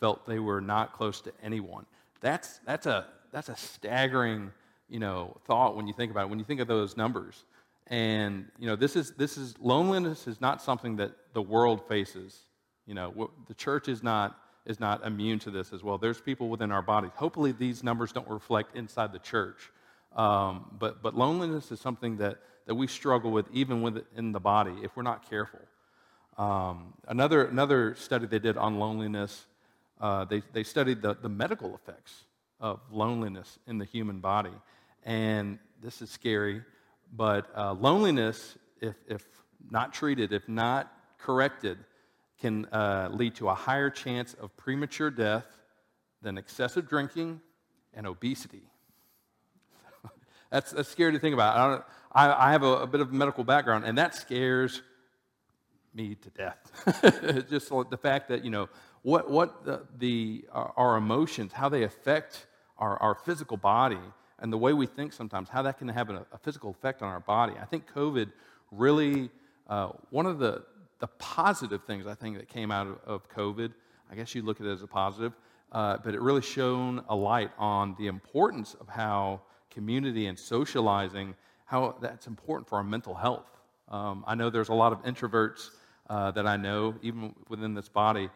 [0.00, 1.86] felt they were not close to anyone.
[2.20, 4.50] That's, that's, a, that's a staggering
[4.90, 7.44] you know, thought when you think about it, when you think of those numbers.
[7.86, 12.38] And, you know, this is, this is, loneliness is not something that the world faces.
[12.86, 15.96] You know, the church is not, is not immune to this as well.
[15.96, 17.12] There's people within our bodies.
[17.14, 19.70] Hopefully, these numbers don't reflect inside the church.
[20.14, 24.74] Um, but, but loneliness is something that, that we struggle with even within the body
[24.82, 25.60] if we're not careful.
[26.36, 29.46] Um, another, another study they did on loneliness
[30.00, 32.24] uh, they, they studied the, the medical effects
[32.58, 34.52] of loneliness in the human body.
[35.04, 36.62] And this is scary,
[37.12, 39.26] but uh, loneliness, if, if
[39.70, 41.78] not treated, if not corrected,
[42.40, 45.46] can uh, lead to a higher chance of premature death
[46.22, 47.40] than excessive drinking
[47.94, 48.62] and obesity.
[50.50, 51.84] that's, that's scary to think about.
[52.12, 54.82] I, I, I have a, a, bit of a medical background, and that scares
[55.94, 57.46] me to death.
[57.50, 58.68] Just the fact that, you know,
[59.02, 62.46] what, what the, the, our emotions, how they affect
[62.78, 63.98] our, our physical body,
[64.38, 67.08] and the way we think sometimes, how that can have a, a physical effect on
[67.08, 67.54] our body.
[67.60, 68.30] I think COVID
[68.70, 69.30] really,
[69.68, 70.64] uh, one of the,
[70.98, 73.72] the positive things I think that came out of, of COVID,
[74.10, 75.32] I guess you look at it as a positive,
[75.72, 79.40] uh, but it really shone a light on the importance of how
[79.70, 81.34] community and socializing,
[81.64, 83.46] how that's important for our mental health.
[83.88, 85.70] Um, I know there's a lot of introverts
[86.08, 88.30] uh, that I know, even within this body,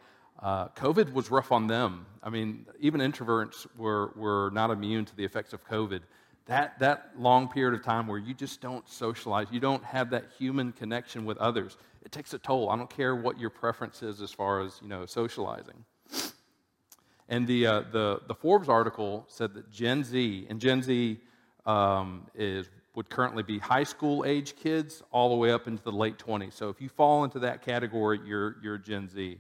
[0.45, 2.05] uh, COVID was rough on them.
[2.23, 6.03] I mean, even introverts were, were not immune to the effects of COVID.
[6.45, 10.27] that, that long period of time where you just don't socialize, you don't have that
[10.39, 12.69] human connection with others, it takes a toll.
[12.69, 15.83] I don't care what your preference is as far as you know socializing.
[17.31, 21.19] And the, uh, the, the Forbes article said that Gen Z, and Gen Z
[21.65, 25.93] um, is, would currently be high school age kids all the way up into the
[25.93, 26.53] late 20s.
[26.53, 29.39] So if you fall into that category, you're, you're Gen Z.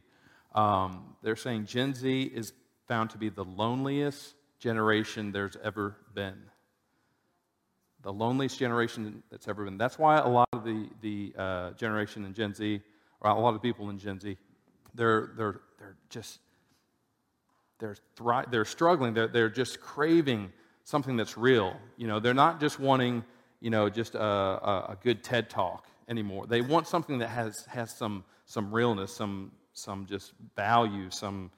[0.55, 2.53] Um, they're saying Gen Z is
[2.87, 6.37] found to be the loneliest generation there's ever been
[8.05, 9.79] the loneliest generation that's ever been.
[9.79, 12.81] That's why a lot of the, the uh, generation in Gen Z,
[13.21, 14.37] or a lot of people in Gen Z,
[14.95, 16.39] they're, they're, they're just,
[17.79, 19.15] they're, thri- they're struggling.
[19.15, 20.53] They're, they're just craving
[20.85, 21.75] something that's real.
[21.97, 23.25] You know, they're not just wanting,
[23.61, 26.47] you know, just a, a, a good TED talk anymore.
[26.47, 31.51] They want something that has, has some, some realness, some, some just value, some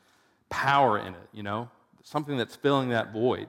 [0.49, 1.69] power in it, you know,
[2.03, 3.47] something that's filling that void.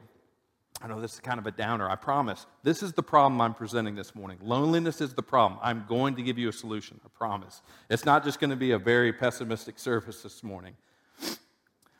[0.81, 2.45] I know this is kind of a downer, I promise.
[2.61, 4.37] This is the problem I'm presenting this morning.
[4.43, 5.59] Loneliness is the problem.
[5.63, 7.63] I'm going to give you a solution, I promise.
[7.89, 10.75] It's not just going to be a very pessimistic service this morning.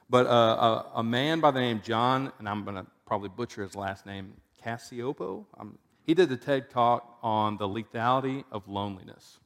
[0.10, 3.64] But uh, a, a, man by the name John, and I'm going to probably butcher
[3.64, 9.40] his last name, Cacioppo, um, he did a TED talk on the lethality of loneliness.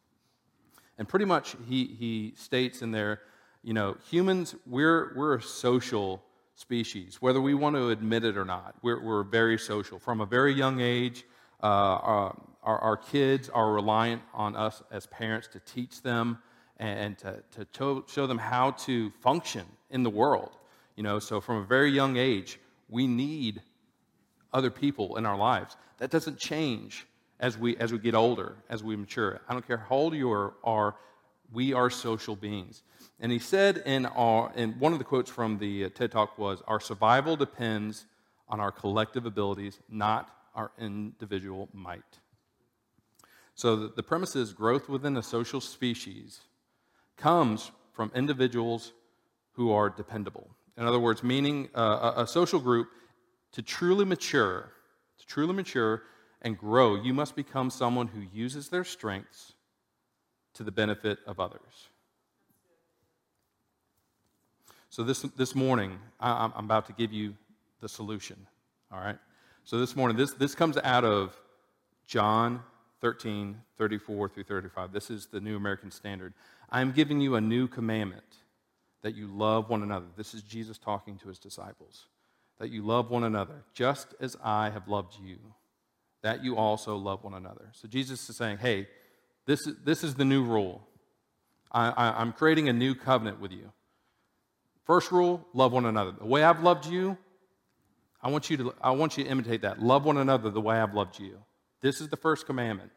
[1.02, 3.22] And pretty much he, he states in there,
[3.64, 6.22] you know, humans, we're, we're a social
[6.54, 8.76] species, whether we want to admit it or not.
[8.84, 9.98] We're, we're very social.
[9.98, 11.26] From a very young age,
[11.64, 16.38] uh, our, our, kids are reliant on us as parents to teach them
[16.78, 17.42] and to,
[17.74, 20.52] to show them how to function in the world.
[20.96, 23.64] You know, so from a very young age, we need
[24.54, 25.76] other people in our lives.
[25.98, 27.08] That doesn't change
[27.42, 29.42] as we, as we get older, as we mature.
[29.50, 30.96] I don't care how old you are, are
[31.52, 32.84] we are social beings.
[33.20, 36.38] And he said in, our, in one of the quotes from the uh, TED Talk
[36.38, 38.06] was, Our survival depends
[38.48, 42.20] on our collective abilities, not our individual might.
[43.56, 46.42] So the, the premise is growth within a social species
[47.18, 48.94] comes from individuals
[49.54, 50.50] who are dependable.
[50.78, 52.90] In other words, meaning uh, a, a social group
[53.54, 54.72] to truly mature,
[55.20, 56.04] to truly mature
[56.42, 59.54] and grow, you must become someone who uses their strengths
[60.54, 61.90] to the benefit of others.
[64.90, 67.36] So, this, this morning, I, I'm about to give you
[67.80, 68.36] the solution.
[68.92, 69.18] All right?
[69.64, 71.40] So, this morning, this, this comes out of
[72.08, 72.62] John
[73.00, 74.92] 13, 34 through 35.
[74.92, 76.34] This is the New American Standard.
[76.70, 78.24] I'm giving you a new commandment
[79.02, 80.08] that you love one another.
[80.18, 82.08] This is Jesus talking to his disciples.
[82.60, 85.38] That you love one another, just as I have loved you,
[86.22, 87.70] that you also love one another.
[87.74, 88.88] So Jesus is saying, hey,
[89.46, 90.82] this is, this is the new rule.
[91.72, 93.72] I, I, I'm creating a new covenant with you.
[94.86, 96.12] First rule, love one another.
[96.12, 97.18] The way I've loved you,
[98.22, 99.82] I want you to, I want you to imitate that.
[99.82, 101.38] Love one another the way I've loved you.
[101.82, 102.92] This is the first commandment.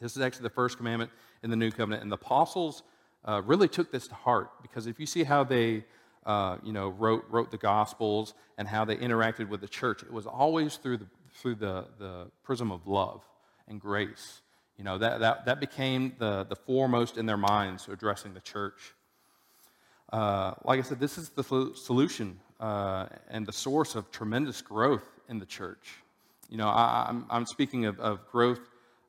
[0.00, 1.10] This is actually the first commandment
[1.42, 2.02] in the new covenant.
[2.02, 2.82] And the apostles
[3.24, 5.84] uh, really took this to heart because if you see how they,
[6.26, 10.12] uh, you know, wrote, wrote the Gospels and how they interacted with the church, it
[10.12, 13.24] was always through the, through the, the prism of love
[13.68, 14.40] and grace.
[14.76, 18.94] You know, that, that, that became the, the foremost in their minds addressing the church.
[20.12, 25.04] Uh, like I said, this is the solution uh, and the source of tremendous growth
[25.28, 25.94] in the church.
[26.48, 28.60] You know, I, am I'm, I'm speaking of, of growth,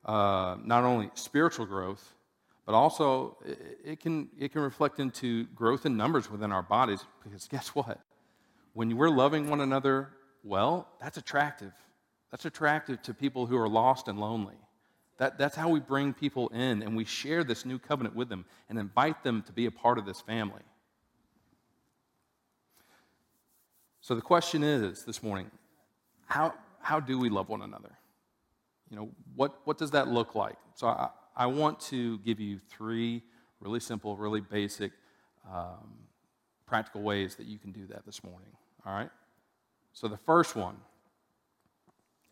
[0.04, 2.14] uh, not only spiritual growth,
[2.64, 7.04] but also it, it, can, it can reflect into growth in numbers within our bodies.
[7.22, 8.00] Because guess what?
[8.72, 10.10] When we're loving one another
[10.42, 11.72] well, that's attractive.
[12.34, 14.56] That's attractive to people who are lost and lonely.
[15.18, 18.44] That, that's how we bring people in and we share this new covenant with them
[18.68, 20.62] and invite them to be a part of this family.
[24.00, 25.48] So the question is this morning
[26.26, 27.92] how, how do we love one another?
[28.90, 30.56] You know, what, what does that look like?
[30.74, 33.22] So I, I want to give you three
[33.60, 34.90] really simple, really basic,
[35.48, 36.00] um,
[36.66, 38.50] practical ways that you can do that this morning.
[38.84, 39.10] All right?
[39.92, 40.74] So the first one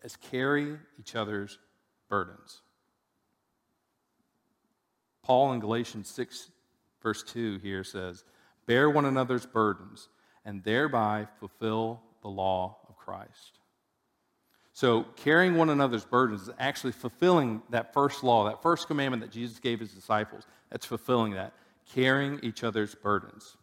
[0.05, 1.59] is carry each other's
[2.09, 2.63] burdens.
[5.23, 6.51] Paul in Galatians 6,
[7.03, 8.25] verse 2 here says,
[8.67, 10.09] Bear one another's burdens
[10.45, 13.59] and thereby fulfill the law of Christ.
[14.75, 19.31] So, carrying one another's burdens is actually fulfilling that first law, that first commandment that
[19.31, 20.47] Jesus gave his disciples.
[20.71, 21.53] That's fulfilling that,
[21.95, 23.57] carrying each other's burdens.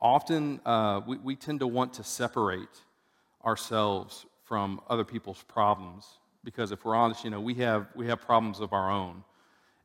[0.00, 2.82] Often, uh, we, we tend to want to separate
[3.44, 6.06] ourselves from other people's problems
[6.46, 9.24] because if we're honest, you know, we have, we have problems of our own.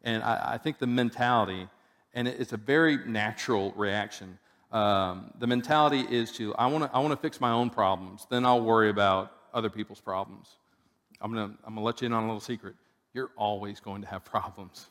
[0.04, 1.68] And I, I think the mentality,
[2.14, 4.38] and it's a very natural reaction,
[4.72, 8.46] um, the mentality is to, I want to I wanna fix my own problems, then
[8.46, 10.56] I'll worry about other people's problems.
[11.20, 12.76] I'm going to I'm gonna let you in on a little secret.
[13.14, 14.88] You're always going to have problems.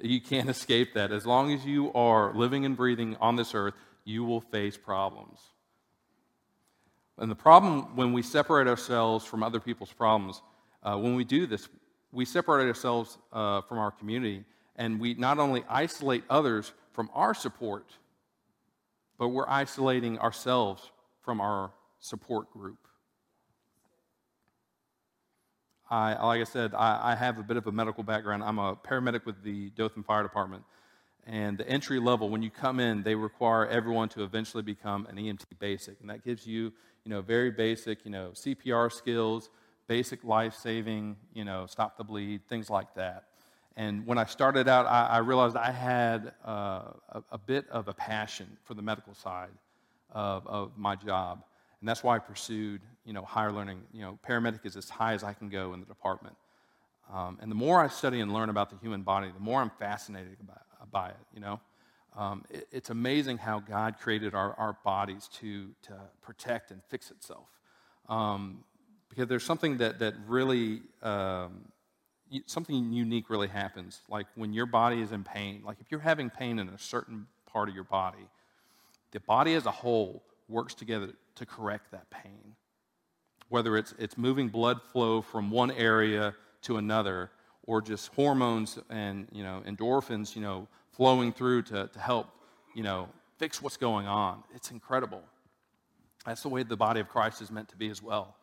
[0.00, 1.12] You can't escape that.
[1.12, 5.40] As long as you are living and breathing on this earth, you will face problems.
[7.18, 10.42] And the problem when we separate ourselves from other people's problems,
[10.82, 11.68] uh, when we do this,
[12.12, 14.44] we separate ourselves uh, from our community
[14.76, 17.86] and we not only isolate others from our support,
[19.18, 20.90] but we're isolating ourselves
[21.22, 22.78] from our support group.
[25.88, 28.42] I, like I said, I, I, have a bit of a medical background.
[28.42, 30.64] I'm a paramedic with the Dothan Fire Department.
[31.26, 35.16] And the entry level, when you come in, they require everyone to eventually become an
[35.16, 36.00] EMT basic.
[36.00, 36.72] And that gives you,
[37.06, 39.48] you know, very basic, you know, CPR skills,
[39.86, 43.26] basic life saving, you know, stop the bleed, things like that.
[43.76, 47.86] And when I started out, I, I realized I had uh, a, a, bit of
[47.86, 49.52] a passion for the medical side
[50.10, 51.44] of, of my job.
[51.80, 53.82] And that's why I pursued, you know, higher learning.
[53.92, 56.34] You know, paramedic is as high as I can go in the department.
[57.12, 59.70] Um, and the more I study and learn about the human body, the more I'm
[59.78, 60.54] fascinated by,
[60.90, 61.60] by it, you know.
[62.16, 67.10] Um, it, it's amazing how God created our, our bodies to, to protect and fix
[67.10, 67.48] itself.
[68.08, 68.64] Um,
[69.08, 71.66] because there's something that, that really, um,
[72.46, 74.00] something unique really happens.
[74.08, 77.26] Like when your body is in pain, like if you're having pain in a certain
[77.46, 78.28] part of your body,
[79.12, 82.56] the body as a whole works together to correct that pain.
[83.48, 87.30] Whether it's, it's moving blood flow from one area to another,
[87.66, 92.28] or just hormones and you know, endorphins you know, flowing through to, to help
[92.74, 94.42] you know, fix what's going on.
[94.54, 95.22] It's incredible.
[96.26, 98.36] That's the way the body of Christ is meant to be as well.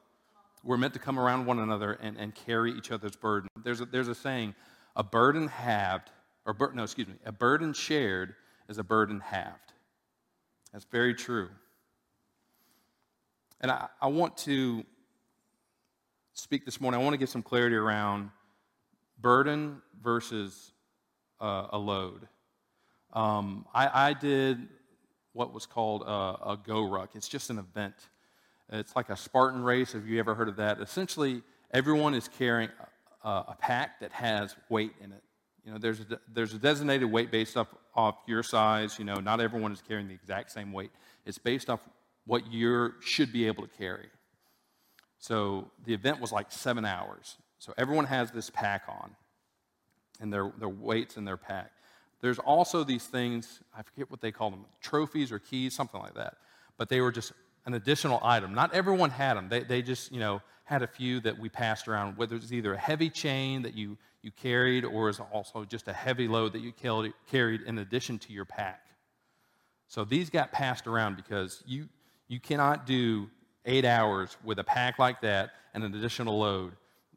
[0.63, 3.49] We're meant to come around one another and, and carry each other's burden.
[3.63, 4.55] There's a, there's a saying,
[4.95, 6.09] a burden halved,
[6.45, 8.33] or bur- no, excuse me, a burden shared
[8.69, 9.73] is a burden halved.
[10.71, 11.49] That's very true.
[13.61, 14.83] And I, I want to
[16.33, 18.31] speak this morning, I want to get some clarity around
[19.21, 20.71] burden versus
[21.39, 22.27] uh, a load.
[23.13, 24.67] Um, I, I, did
[25.33, 27.09] what was called a, a GORUCK.
[27.15, 27.93] It's just an event.
[28.71, 29.93] It's like a Spartan race.
[29.93, 30.81] Have you ever heard of that?
[30.81, 32.69] Essentially, everyone is carrying
[33.23, 35.21] a, a pack that has weight in it.
[35.63, 38.97] You know, there's a, there's a designated weight based off, off your size.
[38.97, 40.91] You know, not everyone is carrying the exact same weight.
[41.25, 41.81] It's based off
[42.25, 44.07] what you should be able to carry.
[45.19, 47.37] So the event was like seven hours.
[47.59, 49.11] So everyone has this pack on,
[50.19, 51.71] and their, their weights in their pack.
[52.23, 56.13] There's also these things, I forget what they call them, trophies or keys, something like
[56.13, 56.37] that.
[56.77, 57.33] But they were just
[57.65, 58.53] an additional item.
[58.53, 59.49] Not everyone had them.
[59.49, 62.75] They, they just, you know, had a few that we passed around, whether it's either
[62.75, 66.61] a heavy chain that you, you carried or is also just a heavy load that
[66.61, 66.71] you
[67.29, 68.85] carried in addition to your pack.
[69.89, 71.89] So these got passed around because you,
[72.29, 73.29] you cannot do
[73.65, 76.71] eight hours with a pack like that and an additional load.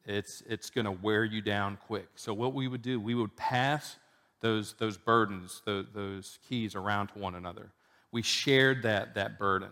[0.04, 2.09] It's, it's going to wear you down quick.
[2.16, 3.98] So what we would do, we would pass
[4.47, 7.72] those, those burdens, those, those keys around to one another.
[8.12, 9.70] We shared that, that burden.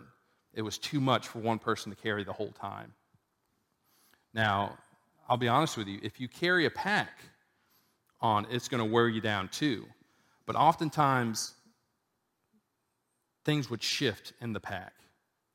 [0.53, 2.93] It was too much for one person to carry the whole time.
[4.33, 4.77] Now,
[5.29, 7.21] I'll be honest with you, if you carry a pack
[8.21, 9.87] on, it's going to wear you down too.
[10.45, 11.55] But oftentimes,
[13.45, 14.95] things would shift in the pack.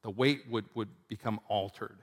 [0.04, 1.98] The weight would, would become altered.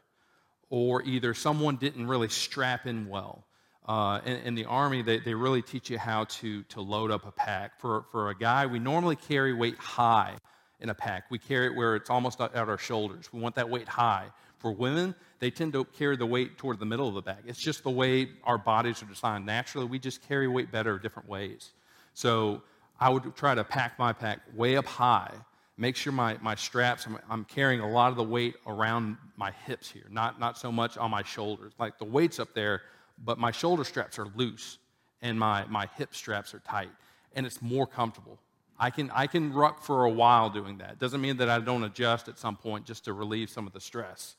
[0.69, 3.46] Or either someone didn't really strap in well.
[3.87, 7.24] Uh, in, in, the Army, they, they really teach you how to, to load up
[7.24, 7.80] a pack.
[7.80, 10.34] For, for a guy, we normally carry weight high
[10.80, 11.24] in a pack.
[11.30, 13.32] We carry it where it's almost at our shoulders.
[13.32, 14.26] We want that weight high.
[14.59, 17.45] For women, they tend to carry the weight toward the middle of the bag.
[17.47, 19.47] It's just the way our bodies are designed.
[19.47, 21.72] Naturally, we just carry weight better different ways.
[22.14, 22.62] So
[22.99, 25.32] I would try to pack my pack way up high.
[25.78, 29.53] Make sure my, my straps, I'm, I'm carrying a lot of the weight around my
[29.66, 31.74] hips here, not, not so much on my shoulders.
[31.78, 32.80] Like the weight's up there,
[33.25, 34.79] but my shoulder straps are loose
[35.23, 36.91] and my, my hip straps are tight.
[37.35, 38.39] And it's more comfortable.
[38.79, 40.99] I can, I can ruck for a while doing that.
[40.99, 43.81] Doesn't mean that I don't adjust at some point just to relieve some of the
[43.81, 44.37] stress.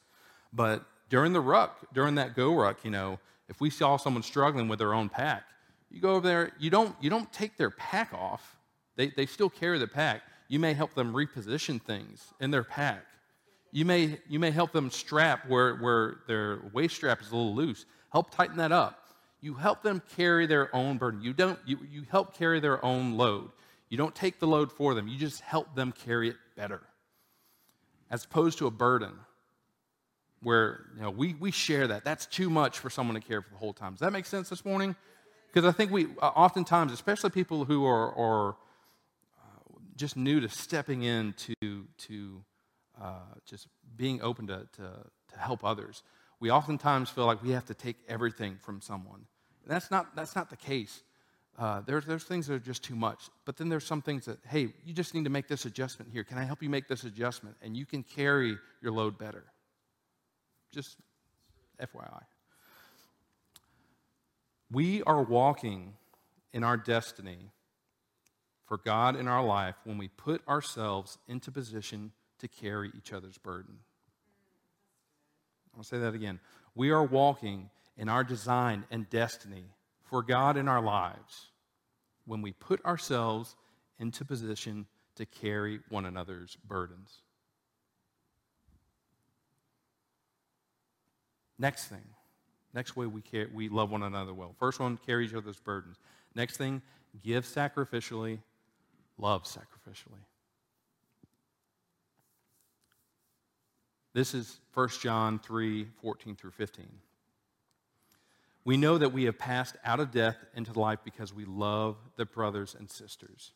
[0.54, 3.20] But during the ruck, during that GORUCK, you know,
[3.50, 5.44] if we saw someone struggling with their own pack,
[5.90, 8.58] you go over there, you don't, you don't take their pack off.
[8.96, 10.22] They, they still carry the pack.
[10.48, 13.06] You may help them reposition things in their pack.
[13.72, 17.56] You may, you may help them strap where, where their waist strap is a little
[17.56, 17.86] loose.
[18.12, 19.04] Help tighten that up.
[19.42, 21.22] You help them carry their own burden.
[21.22, 23.52] You, don't, you, you help carry their own load.
[23.90, 26.82] You don't take the load for them, you just help them carry it better.
[28.10, 29.14] As opposed to a burden
[30.42, 32.04] where you know, we, we share that.
[32.04, 33.94] That's too much for someone to carry for the whole time.
[33.94, 34.96] Does that make sense this morning?
[35.52, 40.50] Because I think we uh, oftentimes, especially people who are, are uh, just new to
[40.50, 41.54] stepping into
[41.98, 42.44] to
[43.02, 44.84] uh, just being open to, to,
[45.34, 46.04] to help others,
[46.40, 49.26] We oftentimes feel like we have to take everything from someone.
[49.64, 51.02] And that's not, that's not the case.
[51.58, 53.30] Uh, there's, there's things that are just too much.
[53.46, 56.24] But then there's some things that, hey, you just need to make this adjustment here.
[56.24, 57.56] Can I help you make this adjustment?
[57.64, 59.46] And you can carry your load better.
[60.72, 60.98] Just
[61.82, 62.22] FYI.
[64.72, 65.94] We are walking
[66.54, 67.52] in our destiny
[68.66, 73.38] for God in our life when we put ourselves into position to carry each other's
[73.38, 73.80] burden.
[75.78, 76.40] I'll say that again.
[76.76, 79.66] We are walking in our design and destiny
[80.04, 81.52] for God in our lives
[82.26, 83.56] when we put ourselves
[84.00, 87.22] into position to carry one another's burdens.
[91.60, 92.06] Next thing,
[92.74, 94.54] next way we, care, we love one another well.
[94.60, 95.98] First one, carry each other's burdens.
[96.36, 96.82] Next thing,
[97.24, 98.40] give sacrificially,
[99.18, 100.22] love sacrificially.
[104.18, 106.88] This is 1 John 3 14 through 15.
[108.66, 112.26] We know that we have passed out of death into life because we love the
[112.26, 113.52] brothers and sisters.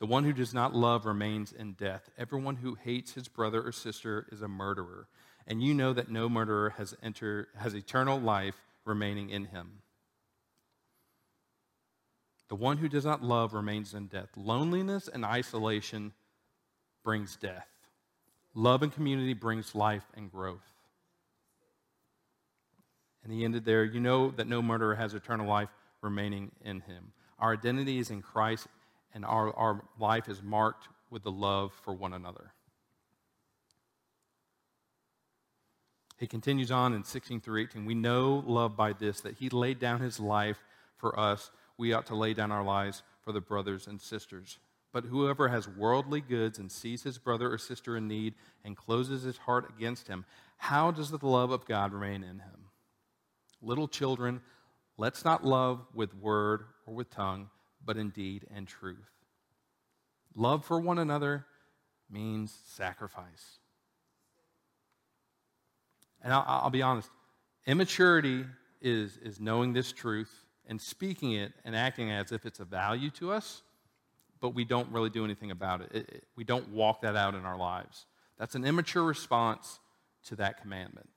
[0.00, 2.10] The one who does not love remains in death.
[2.18, 5.06] Everyone who hates his brother or sister is a murderer.
[5.46, 9.82] And you know that no murderer has, enter, has eternal life remaining in him.
[12.48, 14.30] The one who does not love remains in death.
[14.34, 16.14] Loneliness and isolation
[17.04, 17.68] brings death.
[18.54, 20.62] Love and community brings life and growth.
[23.24, 25.70] And he ended there, you know that no murderer has eternal life
[26.02, 27.12] remaining in him.
[27.38, 28.66] Our identity is in Christ,
[29.14, 32.52] and our, our life is marked with the love for one another.
[36.18, 37.84] He continues on in 16 through 18.
[37.84, 40.58] We know love by this, that he laid down his life
[40.96, 41.50] for us.
[41.76, 44.58] We ought to lay down our lives for the brothers and sisters.
[44.94, 48.34] But whoever has worldly goods and sees his brother or sister in need
[48.64, 50.24] and closes his heart against him,
[50.56, 52.70] how does the love of God remain in him?
[53.60, 54.40] Little children,
[54.96, 57.50] let's not love with word or with tongue,
[57.84, 59.10] but in deed and truth.
[60.36, 61.44] Love for one another
[62.08, 63.58] means sacrifice.
[66.22, 67.10] And I'll, I'll, be honest,
[67.66, 68.44] immaturity
[68.80, 73.10] is, is knowing this truth and speaking it and acting as if it's a value
[73.10, 73.62] to us,
[74.44, 75.90] but we don't really do anything about it.
[75.94, 78.04] it, it we don't walk that out in our lives.
[78.38, 79.78] That's an immature response
[80.26, 81.08] to that commandment.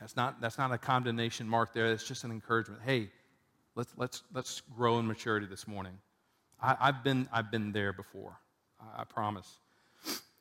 [0.00, 1.86] That's not, that's not a condemnation mark there.
[1.86, 2.80] It's just an encouragement.
[2.84, 3.10] Hey,
[3.76, 5.92] let's, let's, let's grow in maturity this morning.
[6.60, 8.40] I, have been, I've been there before,
[8.80, 9.60] I, I promise.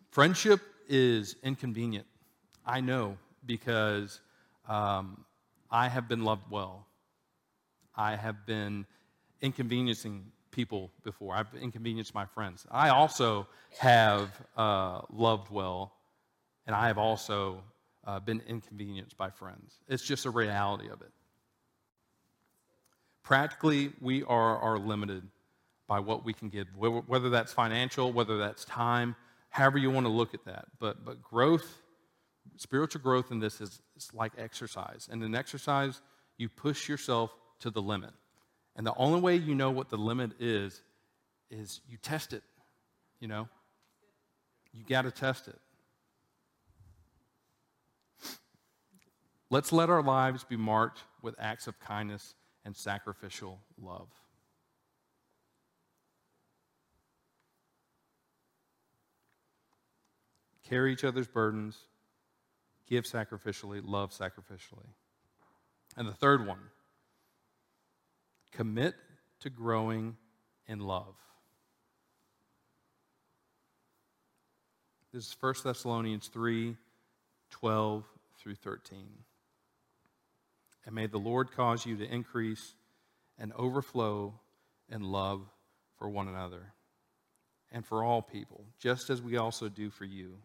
[0.10, 2.08] Friendship is inconvenient.
[2.66, 4.22] I know because
[4.68, 5.24] um,
[5.70, 6.88] I have been loved well.
[7.95, 8.88] I have been
[9.39, 11.34] inconveniencing people before.
[11.34, 12.66] I've inconvenienced my friends.
[12.70, 13.47] I also
[13.80, 15.93] have uh, loved well,
[16.68, 17.64] and I have also
[18.06, 19.80] uh, been inconvenienced by friends.
[19.88, 21.12] It's just a reality of it.
[23.24, 25.24] Practically, we are, are limited
[25.88, 29.16] by what we can give, whether that's financial, whether that's time,
[29.49, 30.66] however you want to look at that.
[30.80, 31.82] But, but growth,
[32.56, 35.08] spiritual growth in this is, is like exercise.
[35.12, 36.02] And in exercise,
[36.38, 38.12] you push yourself to the limit.
[38.76, 40.82] And the only way you know what the limit is,
[41.49, 42.43] is you test it.
[43.19, 43.47] You know?
[44.74, 45.59] You got to test it.
[49.49, 54.07] Let's let our lives be marked with acts of kindness and sacrificial love.
[60.63, 61.78] Carry each other's burdens,
[62.88, 64.88] give sacrificially, love sacrificially.
[65.97, 66.59] And the third one,
[68.52, 68.95] commit
[69.41, 70.16] to growing
[70.68, 71.16] in love.
[75.14, 76.76] This is 1 Thessalonians 3
[77.49, 78.06] 12
[78.38, 79.10] through 13.
[80.86, 82.76] And may the Lord cause you to increase
[83.38, 84.34] and overflow
[84.89, 85.41] in love
[85.97, 86.74] for one another
[87.74, 90.38] and for all people, just as we also do for you,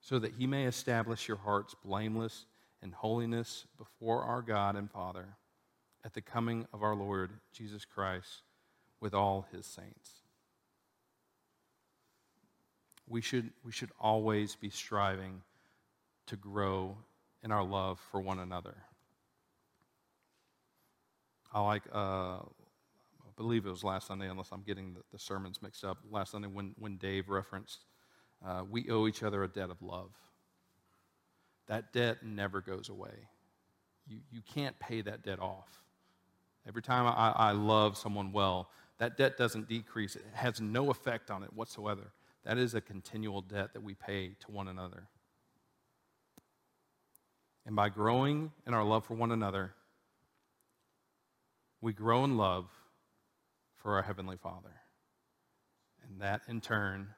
[0.00, 2.46] so that he may establish your hearts blameless
[2.82, 5.26] in holiness before our God and Father
[6.06, 8.42] at the coming of our Lord Jesus Christ
[9.00, 10.22] with all his saints.
[13.08, 15.42] We should, we should always be striving
[16.26, 16.96] to grow
[17.42, 18.76] in our love for one another.
[21.52, 25.60] I like, uh, I believe it was last Sunday, unless I'm getting the, the sermons
[25.60, 27.84] mixed up, last Sunday when, when Dave referenced,
[28.46, 30.12] uh, we owe each other a debt of love.
[31.66, 33.26] That debt never goes away.
[34.06, 35.82] You, you can't pay that debt off.
[36.66, 40.16] Every time I, I love someone well, that debt doesn't decrease.
[40.16, 42.12] It has no effect on it whatsoever.
[42.44, 45.08] That is a continual debt that we pay to one another.
[47.66, 49.74] And by growing in our love for one another,
[51.80, 52.66] we grow in love
[53.76, 54.74] for our Heavenly Father.
[56.08, 57.08] And that in turn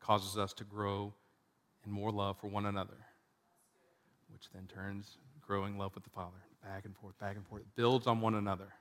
[0.00, 1.12] causes us to grow
[1.84, 3.06] in more love for one another,
[4.32, 6.38] which then turns growing love with the Father.
[6.64, 7.62] Back and forth, back and forth.
[7.62, 8.72] It builds on one another.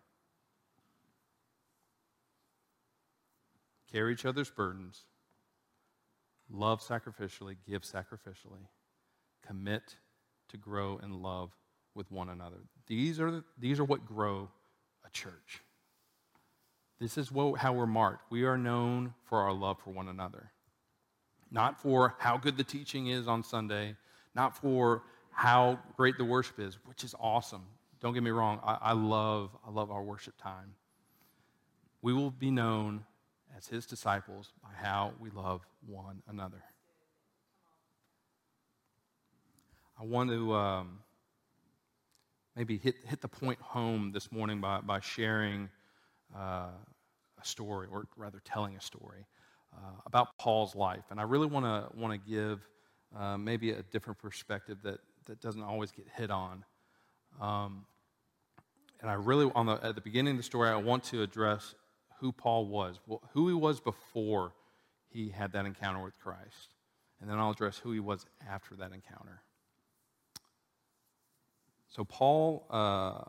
[3.91, 5.03] Carry each other's burdens.
[6.49, 8.67] Love sacrificially, give sacrificially.
[9.45, 9.95] Commit
[10.49, 11.51] to grow in love
[11.95, 12.57] with one another.
[12.87, 14.49] These are, these are what grow
[15.05, 15.61] a church.
[16.99, 18.31] This is what, how we're marked.
[18.31, 20.51] We are known for our love for one another.
[21.49, 23.95] Not for how good the teaching is on Sunday,
[24.35, 27.63] not for how great the worship is, which is awesome.
[28.01, 30.73] Don't get me wrong, I, I love, I love our worship time.
[32.01, 33.05] We will be known
[33.55, 36.63] as his disciples by how we love one another.
[39.99, 40.99] I want to um,
[42.55, 45.69] maybe hit, hit the point home this morning by, by sharing
[46.35, 46.69] uh,
[47.39, 49.27] a story, or rather telling a story
[49.75, 51.03] uh, about Paul's life.
[51.11, 51.65] And I really want
[51.95, 52.67] to give
[53.15, 56.65] uh, maybe a different perspective that, that doesn't always get hit on.
[57.39, 57.85] Um,
[59.01, 61.75] and I really, on the, at the beginning of the story, I want to address
[62.19, 62.99] who Paul was,
[63.33, 64.53] who he was before
[65.09, 66.75] he had that encounter with Christ.
[67.19, 69.41] And then I'll address who he was after that encounter.
[71.89, 73.23] So, Paul, uh,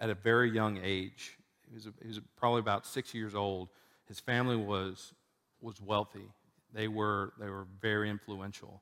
[0.00, 1.36] at a very young age,
[1.68, 3.68] he was, he was probably about six years old.
[4.06, 5.12] His family was,
[5.60, 6.28] was wealthy.
[6.72, 8.80] They were, they were very influential.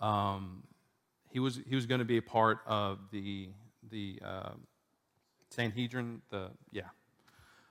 [0.00, 0.62] Um,
[1.30, 3.48] he was, he was going to be a part of the,
[3.90, 4.50] the uh,
[5.56, 6.82] Sanhedrin, the, yeah.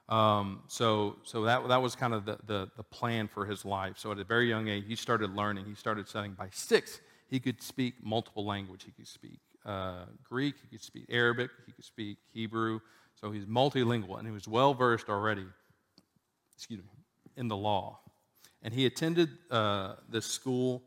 [0.10, 3.98] Um, so so that, that was kind of the, the, the plan for his life.
[3.98, 5.66] So at a very young age, he started learning.
[5.66, 6.34] He started studying.
[6.34, 7.00] By six,
[7.30, 8.84] he could speak multiple language.
[8.84, 12.80] He could speak uh, Greek, he could speak Arabic, he could speak Hebrew.
[13.20, 15.46] So he's multilingual, and he was well versed already,
[16.56, 16.90] excuse me,
[17.38, 18.00] in the law.
[18.62, 20.84] And he attended uh, this school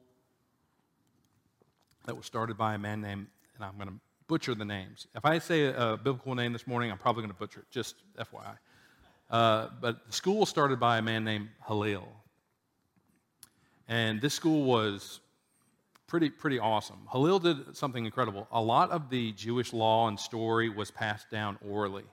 [2.06, 3.26] that was started by a man named,
[3.56, 3.94] and I'm going to
[4.28, 5.06] butcher the names.
[5.16, 7.96] If I say a, biblical name this morning, I'm probably going to butcher it, just
[8.18, 8.56] FYI.
[9.30, 12.06] Uh, but the school was started by a man named Halil.
[13.88, 15.20] And this school was
[16.06, 16.98] pretty, pretty awesome.
[17.10, 18.46] Halil did something incredible.
[18.52, 22.04] A lot of the Jewish law and story was passed down orally.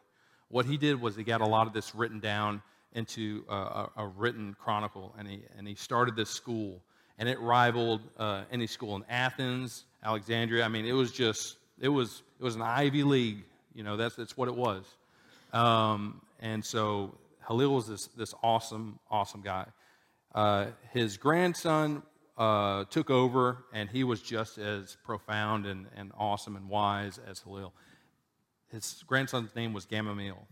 [0.48, 2.62] What he did was he got a lot of this written down
[2.94, 6.82] into a, a, a written chronicle, and he, and he started this school.
[7.18, 10.64] And it rivaled uh, any school in Athens, Alexandria.
[10.64, 13.44] I mean, it was just, it was, it was an Ivy League.
[13.74, 14.86] You know, that's, that's what it was.
[15.54, 19.66] Um, and so Halil was this, this awesome, awesome guy.
[20.34, 22.04] Uh, his grandson
[22.38, 27.40] uh, took over, and he was just as profound and, and awesome and wise as
[27.40, 27.74] Halil.
[28.72, 30.48] His grandson's name was Gamaliel.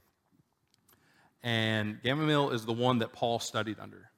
[1.43, 4.09] And Gamaliel is the one that Paul studied under.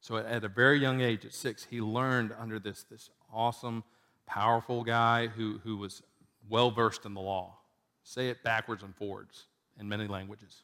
[0.00, 3.84] So at, a very young age, at six, he learned under this, this awesome,
[4.24, 6.02] powerful guy who, who was
[6.48, 7.58] well versed in the law.
[8.02, 9.46] Say it backwards and forwards
[9.78, 10.62] in many languages.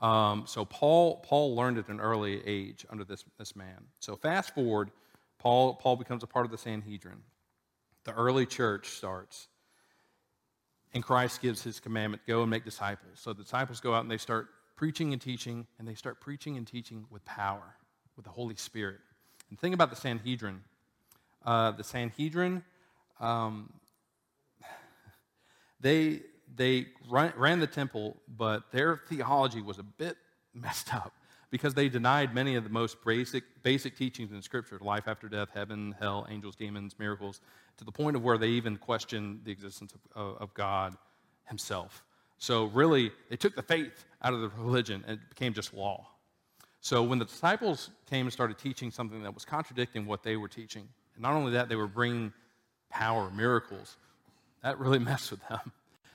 [0.00, 3.84] Um, so Paul, Paul learned at an early age under this, this man.
[4.00, 4.90] So fast forward,
[5.38, 7.22] Paul, Paul becomes a part of the Sanhedrin.
[8.04, 9.48] The early church starts.
[10.94, 13.12] And Christ gives his commandment go and make disciples.
[13.14, 16.56] So the disciples go out and they start preaching and teaching, and they start preaching
[16.56, 17.76] and teaching with power,
[18.16, 18.98] with the Holy Spirit.
[19.48, 20.60] And think about the Sanhedrin.
[21.44, 22.64] Uh, the Sanhedrin,
[23.20, 23.72] um,
[25.82, 26.20] they,
[26.54, 30.16] they ran, the temple, but their theology was a bit
[30.54, 31.12] messed up
[31.50, 35.48] because they denied many of the most basic, basic teachings in Scripture life after death,
[35.52, 37.40] heaven, hell, angels, demons, miracles
[37.76, 40.96] to the point of where they even questioned the existence of, of God
[41.44, 42.04] Himself.
[42.38, 46.08] So, really, they took the faith out of the religion and it became just law.
[46.80, 50.48] So, when the disciples came and started teaching something that was contradicting what they were
[50.48, 52.32] teaching, and not only that, they were bringing
[52.90, 53.96] power, miracles,
[54.62, 55.72] that really messed with them.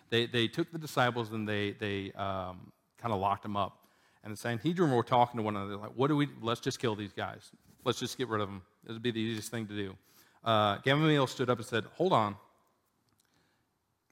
[0.10, 3.78] They, they took the disciples and they, they um, kind of locked them up.
[4.24, 6.96] And the Sanhedrin were talking to one another, like, what do we, let's just kill
[6.96, 7.52] these guys.
[7.84, 8.62] Let's just get rid of them.
[8.84, 9.96] This would be the easiest thing to do.
[10.44, 12.36] Uh, Gamaliel stood up and said, hold on.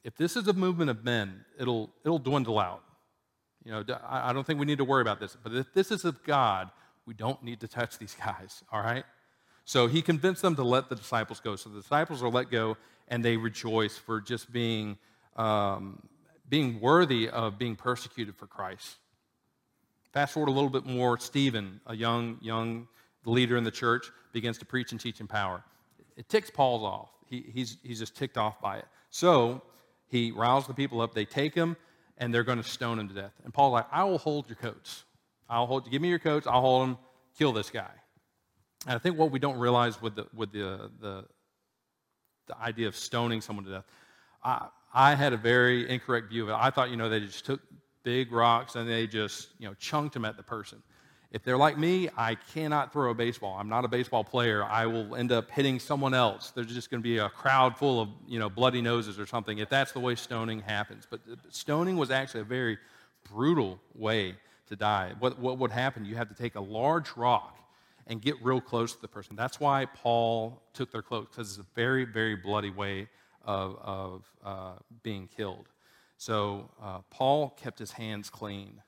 [0.04, 2.84] If this is a movement of men, it'll, it'll dwindle out.
[3.66, 5.36] You know, I don't think we need to worry about this.
[5.42, 6.70] But if this is of God,
[7.06, 9.04] we don't need to touch these guys, all right?
[9.66, 11.56] So he convinced them to let the disciples go.
[11.56, 14.98] So the disciples are let go, and they rejoice for just being,
[15.36, 16.02] um,
[16.50, 18.98] being worthy of being persecuted for Christ.
[20.14, 22.88] Fast forward a little bit more, Stephen, a young, young
[23.26, 25.64] leader in the church, begins to preach and teach in power.
[26.16, 27.10] It ticks Paul's off.
[27.30, 28.86] He, he's, he's just ticked off by it.
[29.10, 29.62] So
[30.08, 31.14] he riles the people up.
[31.14, 31.76] They take him,
[32.18, 33.34] and they're going to stone him to death.
[33.44, 35.04] And Paul's like, I will hold your coats.
[35.50, 35.90] I'll hold.
[35.92, 36.48] Give me your coats.
[36.48, 36.98] I'll hold them.
[37.38, 37.92] Kill this guy.
[38.88, 41.26] And I think what we don't realize with the with the the,
[42.48, 43.86] the idea of stoning someone to death,
[44.44, 46.56] I, I had a very incorrect view of it.
[46.58, 47.62] I thought, you know, they just took
[48.04, 50.82] big rocks and they just, you know, chunked them at the person.
[51.32, 53.58] If they're like me, I cannot throw a baseball.
[53.60, 54.64] I'm not a baseball player.
[54.64, 56.52] I will end up hitting someone else.
[56.52, 59.58] There's just going to be a crowd full of, you know, bloody noses or something
[59.58, 61.06] if that's the way stoning happens.
[61.10, 62.78] But uh, stoning was actually a very
[63.30, 64.36] brutal way
[64.68, 65.14] to die.
[65.20, 66.06] What, what would happen?
[66.06, 67.58] You have to take a large rock
[68.08, 69.36] and get real close to the person.
[69.36, 73.08] That's why Paul took their clothes, because it's a very, very bloody way
[73.44, 74.74] of, of uh,
[75.04, 75.68] being killed.
[76.18, 78.82] So uh, Paul kept his hands clean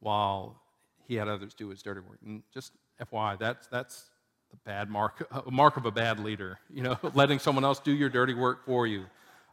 [0.00, 0.60] while
[1.04, 2.18] he had others do his dirty work.
[2.24, 4.10] And just FYI, that's, that's
[4.50, 7.92] the bad mark, a mark of a bad leader, you know, letting someone else do
[7.92, 9.06] your dirty work for you.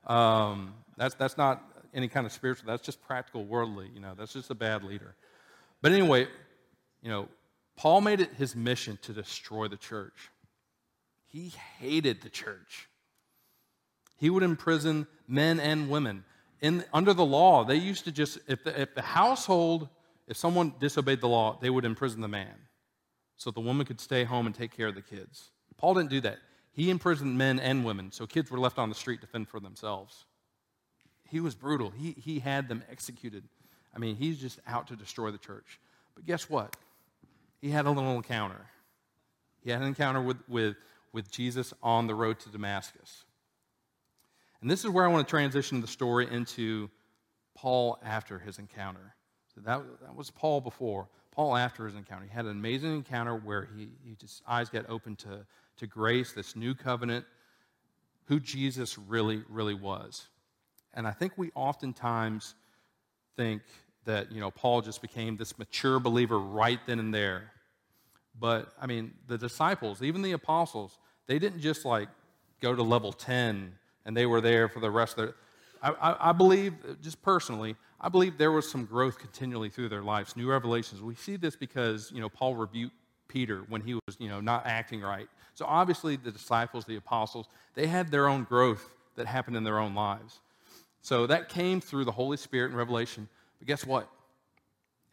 [0.08, 1.64] Um, that's, that's not
[1.94, 5.16] any kind of spiritual, that's just practical, worldly, you know, that's just a bad leader.
[5.82, 6.28] But anyway,
[7.02, 7.28] you know,
[7.76, 10.30] Paul made it his mission to destroy the church.
[11.26, 12.88] He hated the church.
[14.18, 16.24] He would imprison men and women.
[16.62, 19.90] In, under the law, they used to just, if the, if the household,
[20.28, 22.54] if someone disobeyed the law, they would imprison the man
[23.44, 25.52] so the woman could stay home and take care of the kids.
[25.78, 26.38] Paul didn't do that.
[26.72, 29.60] He imprisoned men and women, so kids were left on the street to fend for
[29.60, 30.26] themselves.
[31.30, 31.90] He was brutal.
[31.92, 33.44] He, he had them executed.
[33.94, 35.80] I mean, he's just out to destroy the church.
[36.16, 36.76] But guess what?
[37.64, 38.60] He had a little encounter.
[39.62, 40.76] He had an encounter with, with,
[41.14, 43.24] with Jesus on the road to Damascus.
[44.60, 46.90] And this is where I want to transition the story into
[47.56, 49.16] Paul after his encounter.
[49.56, 51.08] So that, that was Paul before.
[51.32, 52.26] Paul after his encounter.
[52.26, 55.46] He had an amazing encounter where he, he just eyes get open to,
[55.78, 57.24] to grace, this new covenant,
[58.26, 60.28] who Jesus really, really was.
[60.94, 62.56] And I think we oftentimes
[63.38, 63.62] think
[64.04, 67.52] that, you know, Paul just became this mature believer right then and there.
[68.40, 70.98] But I mean, the disciples, even the apostles,
[71.28, 72.10] they didn't just like
[72.62, 73.74] go to level 10
[74.06, 75.36] and they were there for the rest of their.
[75.82, 80.02] I, I, I believe, just personally, I believe there was some growth continually through their
[80.02, 81.02] lives, new revelations.
[81.02, 82.96] We see this because you know Paul rebuked
[83.28, 85.28] Peter when he was you know not acting right.
[85.56, 89.80] So obviously the disciples, the apostles, they had their own growth that happened in their
[89.80, 90.40] own lives.
[91.02, 93.28] So that came through the Holy Spirit and revelation.
[93.60, 94.10] But guess what?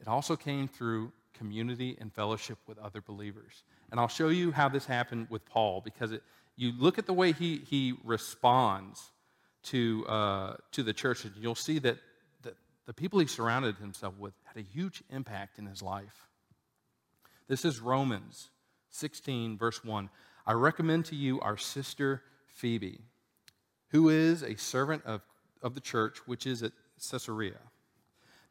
[0.01, 3.65] It also came through community and fellowship with other believers.
[3.91, 6.23] And I'll show you how this happened with Paul because it,
[6.55, 9.11] you look at the way he, he responds
[9.65, 11.97] to, uh, to the church, and you'll see that
[12.43, 12.53] the,
[12.85, 16.29] the people he surrounded himself with had a huge impact in his life.
[17.49, 18.51] This is Romans
[18.91, 20.11] 16, verse 1.
[20.47, 23.01] I recommend to you our sister Phoebe,
[23.89, 25.23] who is a servant of,
[25.63, 26.73] of the church which is at
[27.11, 27.61] Caesarea,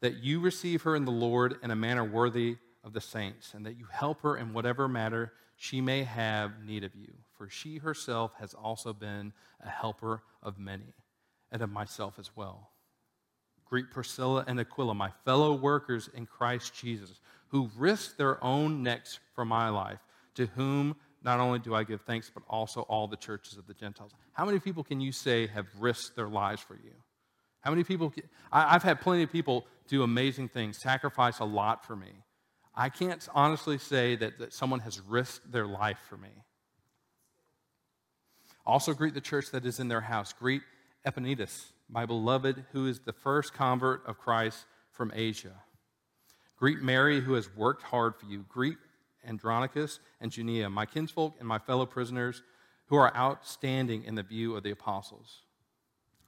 [0.01, 2.57] that you receive her in the Lord in a manner worthy
[2.89, 6.83] of the saints, and that you help her in whatever matter she may have need
[6.83, 7.13] of you.
[7.37, 9.31] For she herself has also been
[9.63, 10.95] a helper of many,
[11.51, 12.71] and of myself as well.
[13.65, 19.19] Greet Priscilla and Aquila, my fellow workers in Christ Jesus, who risked their own necks
[19.35, 19.99] for my life,
[20.33, 23.73] to whom not only do I give thanks, but also all the churches of the
[23.75, 24.13] Gentiles.
[24.33, 26.93] How many people can you say have risked their lives for you?
[27.61, 28.11] How many people?
[28.51, 32.23] I've had plenty of people do amazing things, sacrifice a lot for me.
[32.75, 36.29] I can't honestly say that, that someone has risked their life for me.
[38.65, 40.31] Also, greet the church that is in their house.
[40.31, 40.61] Greet
[41.05, 45.55] Epaenetus, my beloved, who is the first convert of Christ from Asia.
[46.55, 48.45] Greet Mary, who has worked hard for you.
[48.47, 48.77] Greet
[49.27, 52.43] Andronicus and Junia, my kinsfolk and my fellow prisoners,
[52.87, 55.41] who are outstanding in the view of the apostles.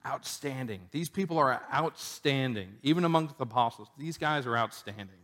[0.06, 0.82] Outstanding.
[0.92, 3.90] These people are outstanding, even amongst the apostles.
[3.98, 5.21] These guys are outstanding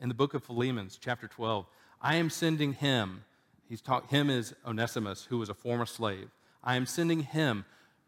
[0.00, 1.66] in the book of Philemon, chapter 12.
[2.00, 3.24] I am sending him,
[3.68, 6.28] he's talk, him is Onesimus, who was a former slave.
[6.62, 7.64] I am sending him,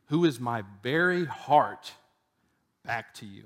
[0.06, 1.92] who is my very heart,
[2.84, 3.44] back to you.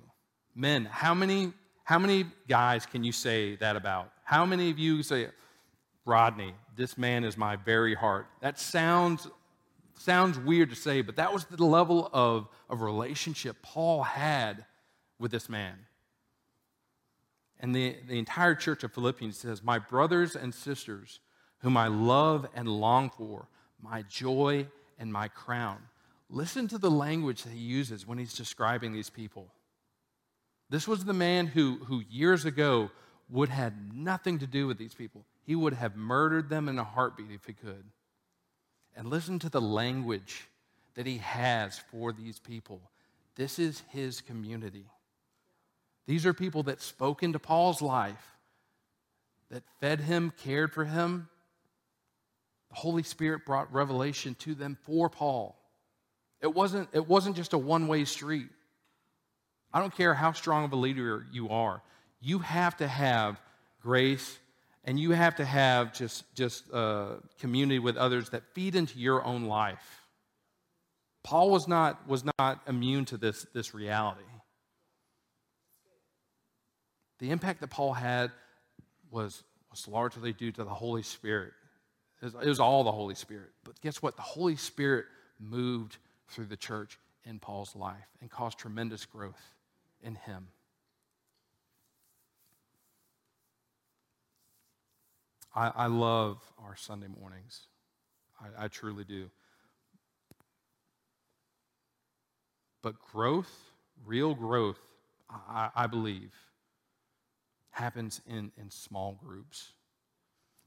[0.54, 1.52] Men, how many,
[1.84, 4.12] how many guys can you say that about?
[4.24, 5.28] How many of you say,
[6.04, 8.26] Rodney, this man is my very heart?
[8.40, 9.28] That sounds,
[9.98, 14.64] sounds weird to say, but that was the level of, of relationship Paul had
[15.18, 15.74] with this man.
[17.62, 21.20] And the, the entire church of Philippians says, My brothers and sisters,
[21.60, 23.48] whom I love and long for,
[23.80, 24.66] my joy
[24.98, 25.78] and my crown.
[26.28, 29.46] Listen to the language that he uses when he's describing these people.
[30.68, 32.90] This was the man who, who years ago
[33.30, 35.24] would have nothing to do with these people.
[35.44, 37.84] He would have murdered them in a heartbeat if he could.
[38.96, 40.48] And listen to the language
[40.94, 42.80] that He has for these people.
[43.36, 44.86] This is His community.
[46.06, 48.36] These are people that spoke into Paul's life,
[49.50, 51.28] that fed him, cared for him.
[52.70, 55.56] The Holy Spirit brought revelation to them for Paul.
[56.40, 58.48] It wasn't, it wasn't just a one way street.
[59.72, 61.82] I don't care how strong of a leader you are,
[62.20, 63.40] you have to have
[63.80, 64.38] grace
[64.84, 69.24] and you have to have just, just uh, community with others that feed into your
[69.24, 70.02] own life.
[71.22, 74.22] Paul was not, was not immune to this, this reality.
[77.22, 78.32] The impact that Paul had
[79.12, 81.52] was, was largely due to the Holy Spirit.
[82.20, 83.50] It was, it was all the Holy Spirit.
[83.62, 84.16] But guess what?
[84.16, 85.04] The Holy Spirit
[85.38, 89.40] moved through the church in Paul's life and caused tremendous growth
[90.02, 90.48] in him.
[95.54, 97.68] I, I love our Sunday mornings.
[98.40, 99.30] I, I truly do.
[102.82, 103.70] But growth,
[104.04, 104.80] real growth,
[105.30, 106.32] I, I believe,
[107.72, 109.72] happens in, in small groups.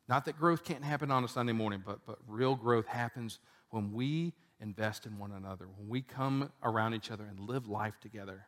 [0.08, 3.94] Not that growth can't happen on a Sunday morning, but, but real growth happens when
[3.94, 8.46] we invest in one another, when we come around each other and live life together,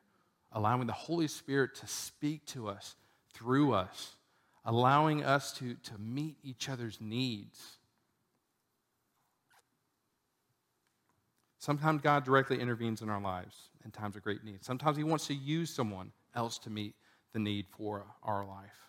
[0.52, 2.96] allowing the Holy Spirit to speak to us
[3.34, 4.16] through us,
[4.66, 7.78] allowing us to, to meet each other's needs.
[11.60, 14.64] Sometimes God directly intervenes in our lives in times of great need.
[14.64, 16.96] Sometimes He wants to use someone else to meet
[17.34, 18.88] the need for our life.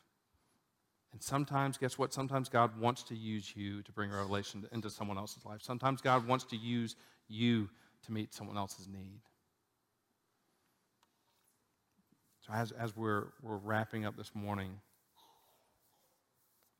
[1.12, 2.12] And sometimes, guess what?
[2.12, 5.62] Sometimes God wants to use you to bring revelation into someone else's life.
[5.62, 6.96] Sometimes God wants to use
[7.28, 7.68] you
[8.04, 9.20] to meet someone else's need.
[12.46, 14.80] So, as, as we're, we're wrapping up this morning,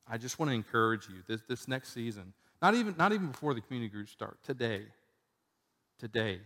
[0.07, 3.53] I just want to encourage you this, this next season, not even, not even before
[3.53, 4.83] the community groups start, today,
[5.99, 6.39] today,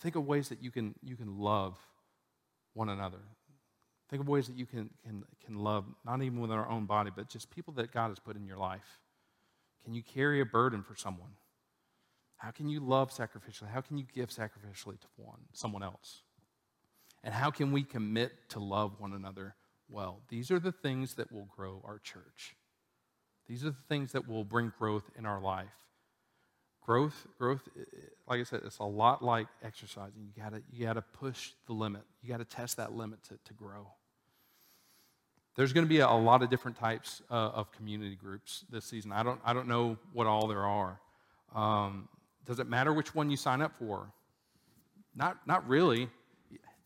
[0.00, 1.76] think of ways that you can, you can love
[2.74, 3.18] one another.
[4.10, 7.10] Think of ways that you can, can, can love, not even within our own body,
[7.14, 9.00] but just people that God has put in your life.
[9.84, 11.30] Can you carry a burden for someone?
[12.36, 13.70] How can you love sacrificially?
[13.72, 16.22] How can you give sacrificially to one, someone else?
[17.22, 19.54] And how can we commit to love one another
[19.88, 20.20] well?
[20.28, 22.54] These are the things that will grow our church.
[23.46, 25.72] These are the things that will bring growth in our life.
[26.84, 27.66] Growth, growth,
[28.28, 30.28] like I said, it's a lot like exercising.
[30.36, 32.02] You gotta, you gotta push the limit.
[32.22, 33.88] You gotta test that limit to, to grow.
[35.56, 38.84] There's going to be a, a, lot of different types uh, of community groups this
[38.84, 39.12] season.
[39.12, 40.98] I don't, I don't know what all there are.
[41.54, 42.08] Um,
[42.44, 44.10] does it matter which one you sign up for?
[45.14, 46.08] Not, not really.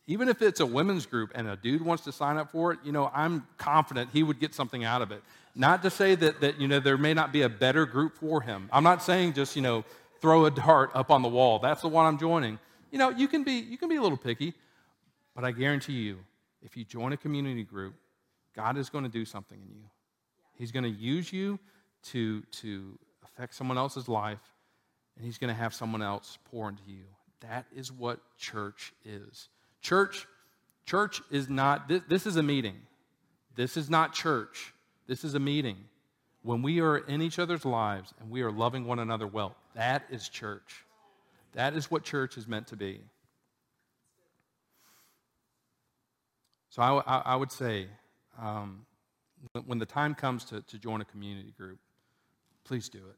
[0.08, 2.78] Even if it's a women's group and a dude wants to sign up for it,
[2.82, 5.22] you know, I'm confident he would get something out of it.
[5.54, 8.40] Not to say that, that you know, there may not be a better group for
[8.40, 8.70] him.
[8.72, 9.84] I'm not saying just, you know,
[10.20, 11.58] throw a dart up on the wall.
[11.58, 12.58] That's the one I'm joining.
[12.90, 14.54] You know, you can be, you can be a little picky,
[15.34, 16.18] but I guarantee you,
[16.62, 17.94] if you join a community group,
[18.56, 19.84] God is going to do something in you.
[20.54, 21.58] He's going to use you
[22.04, 24.40] to, to affect someone else's life,
[25.16, 27.04] and He's going to have someone else pour into you.
[27.40, 29.48] That is what church is.
[29.80, 30.26] Church,
[30.86, 32.76] church is not, this, this is a meeting.
[33.56, 34.72] This is not church.
[35.06, 35.76] This is a meeting.
[36.42, 40.04] When we are in each other's lives and we are loving one another well, that
[40.10, 40.84] is church.
[41.54, 43.00] That is what church is meant to be.
[46.70, 47.88] So I, I, I would say,
[48.40, 48.86] um,
[49.66, 51.78] when the time comes to, to join a community group,
[52.64, 53.16] please do it.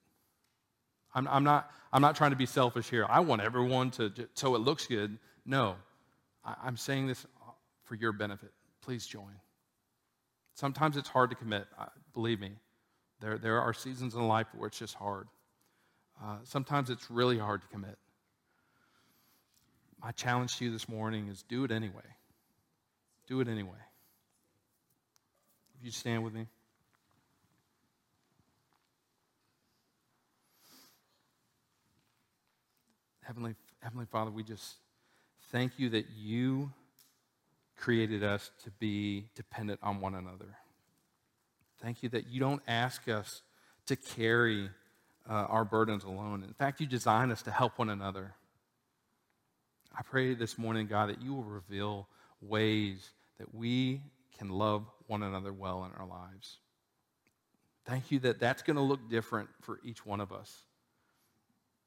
[1.14, 3.04] I'm, I'm, not, I'm not trying to be selfish here.
[3.08, 5.18] I want everyone to, so it looks good.
[5.44, 5.76] No,
[6.44, 7.26] I, I'm saying this
[7.84, 8.52] for your benefit.
[8.82, 9.34] Please join.
[10.54, 11.66] Sometimes it's hard to commit,
[12.12, 12.52] believe me.
[13.20, 15.28] There, there are seasons in life where it's just hard.
[16.22, 17.96] Uh, sometimes it's really hard to commit.
[20.02, 22.02] My challenge to you this morning is do it anyway.
[23.26, 23.78] Do it anyway.
[25.78, 26.46] If you stand with me.
[33.22, 34.76] Heavenly, Heavenly Father, we just
[35.50, 36.72] thank you that you
[37.76, 40.56] created us to be dependent on one another.
[41.82, 43.42] Thank you that you don't ask us
[43.86, 44.68] to carry
[45.28, 46.42] uh, our burdens alone.
[46.46, 48.34] In fact, you design us to help one another.
[49.96, 52.06] I pray this morning, God, that you will reveal
[52.42, 54.02] ways that we
[54.38, 56.58] can love one another well in our lives.
[57.86, 60.54] Thank you that that's going to look different for each one of us.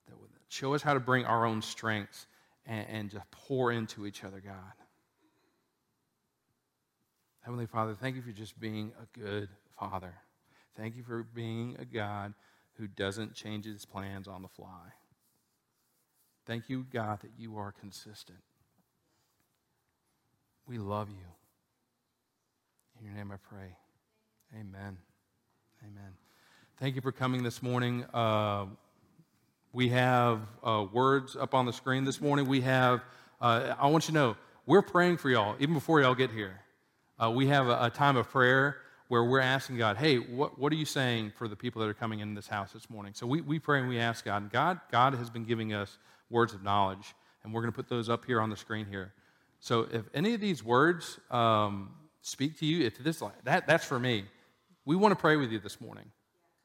[0.07, 2.26] That would show us how to bring our own strengths
[2.65, 4.73] and, and just pour into each other, God.
[7.41, 10.14] Heavenly Father, thank you for just being a good Father.
[10.77, 12.34] Thank you for being a God
[12.77, 14.94] who doesn't change his plans on the fly.
[16.45, 18.40] Thank you, God, that you are consistent.
[20.68, 21.26] We love you.
[22.99, 23.76] In your name I pray.
[24.53, 24.98] Amen.
[25.84, 26.14] Amen.
[26.80, 28.06] Thank you for coming this morning.
[28.14, 28.65] Uh,
[29.74, 32.48] we have uh, words up on the screen this morning.
[32.48, 33.02] We have,
[33.41, 34.38] uh, I want you to know,
[34.68, 36.60] we're praying for y'all even before y'all get here.
[37.22, 38.78] Uh, we have a, a, time of prayer
[39.08, 41.94] where we're asking God, hey, what, what are you saying for the people that are
[41.94, 43.14] coming in this house this morning?
[43.16, 44.44] So we, we pray and we ask God.
[44.44, 45.98] And God, God has been giving us
[46.30, 47.14] words of knowledge,
[47.44, 49.14] and we're going to put those up here on the screen here.
[49.60, 51.91] So if any of these words um,
[52.22, 54.26] speak to you, if this that that's for me.
[54.86, 56.06] We want to pray with you this morning.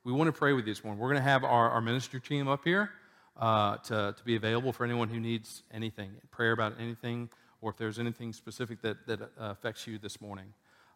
[0.08, 0.98] We want to pray with you this morning.
[0.98, 2.92] We're going to have our, our ministry team up here
[3.36, 7.28] uh, to, to be available for anyone who needs anything, prayer about anything,
[7.60, 10.46] or if there's anything specific that, that uh, affects you this morning.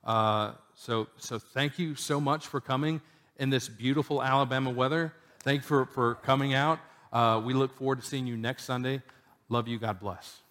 [0.02, 3.02] Uh, so, so thank you so much for coming
[3.36, 5.12] in this beautiful Alabama weather.
[5.40, 6.78] Thank you for, for coming out.
[7.12, 9.02] Uh, we look forward to seeing you next Sunday.
[9.50, 9.78] Love you.
[9.78, 10.41] God bless.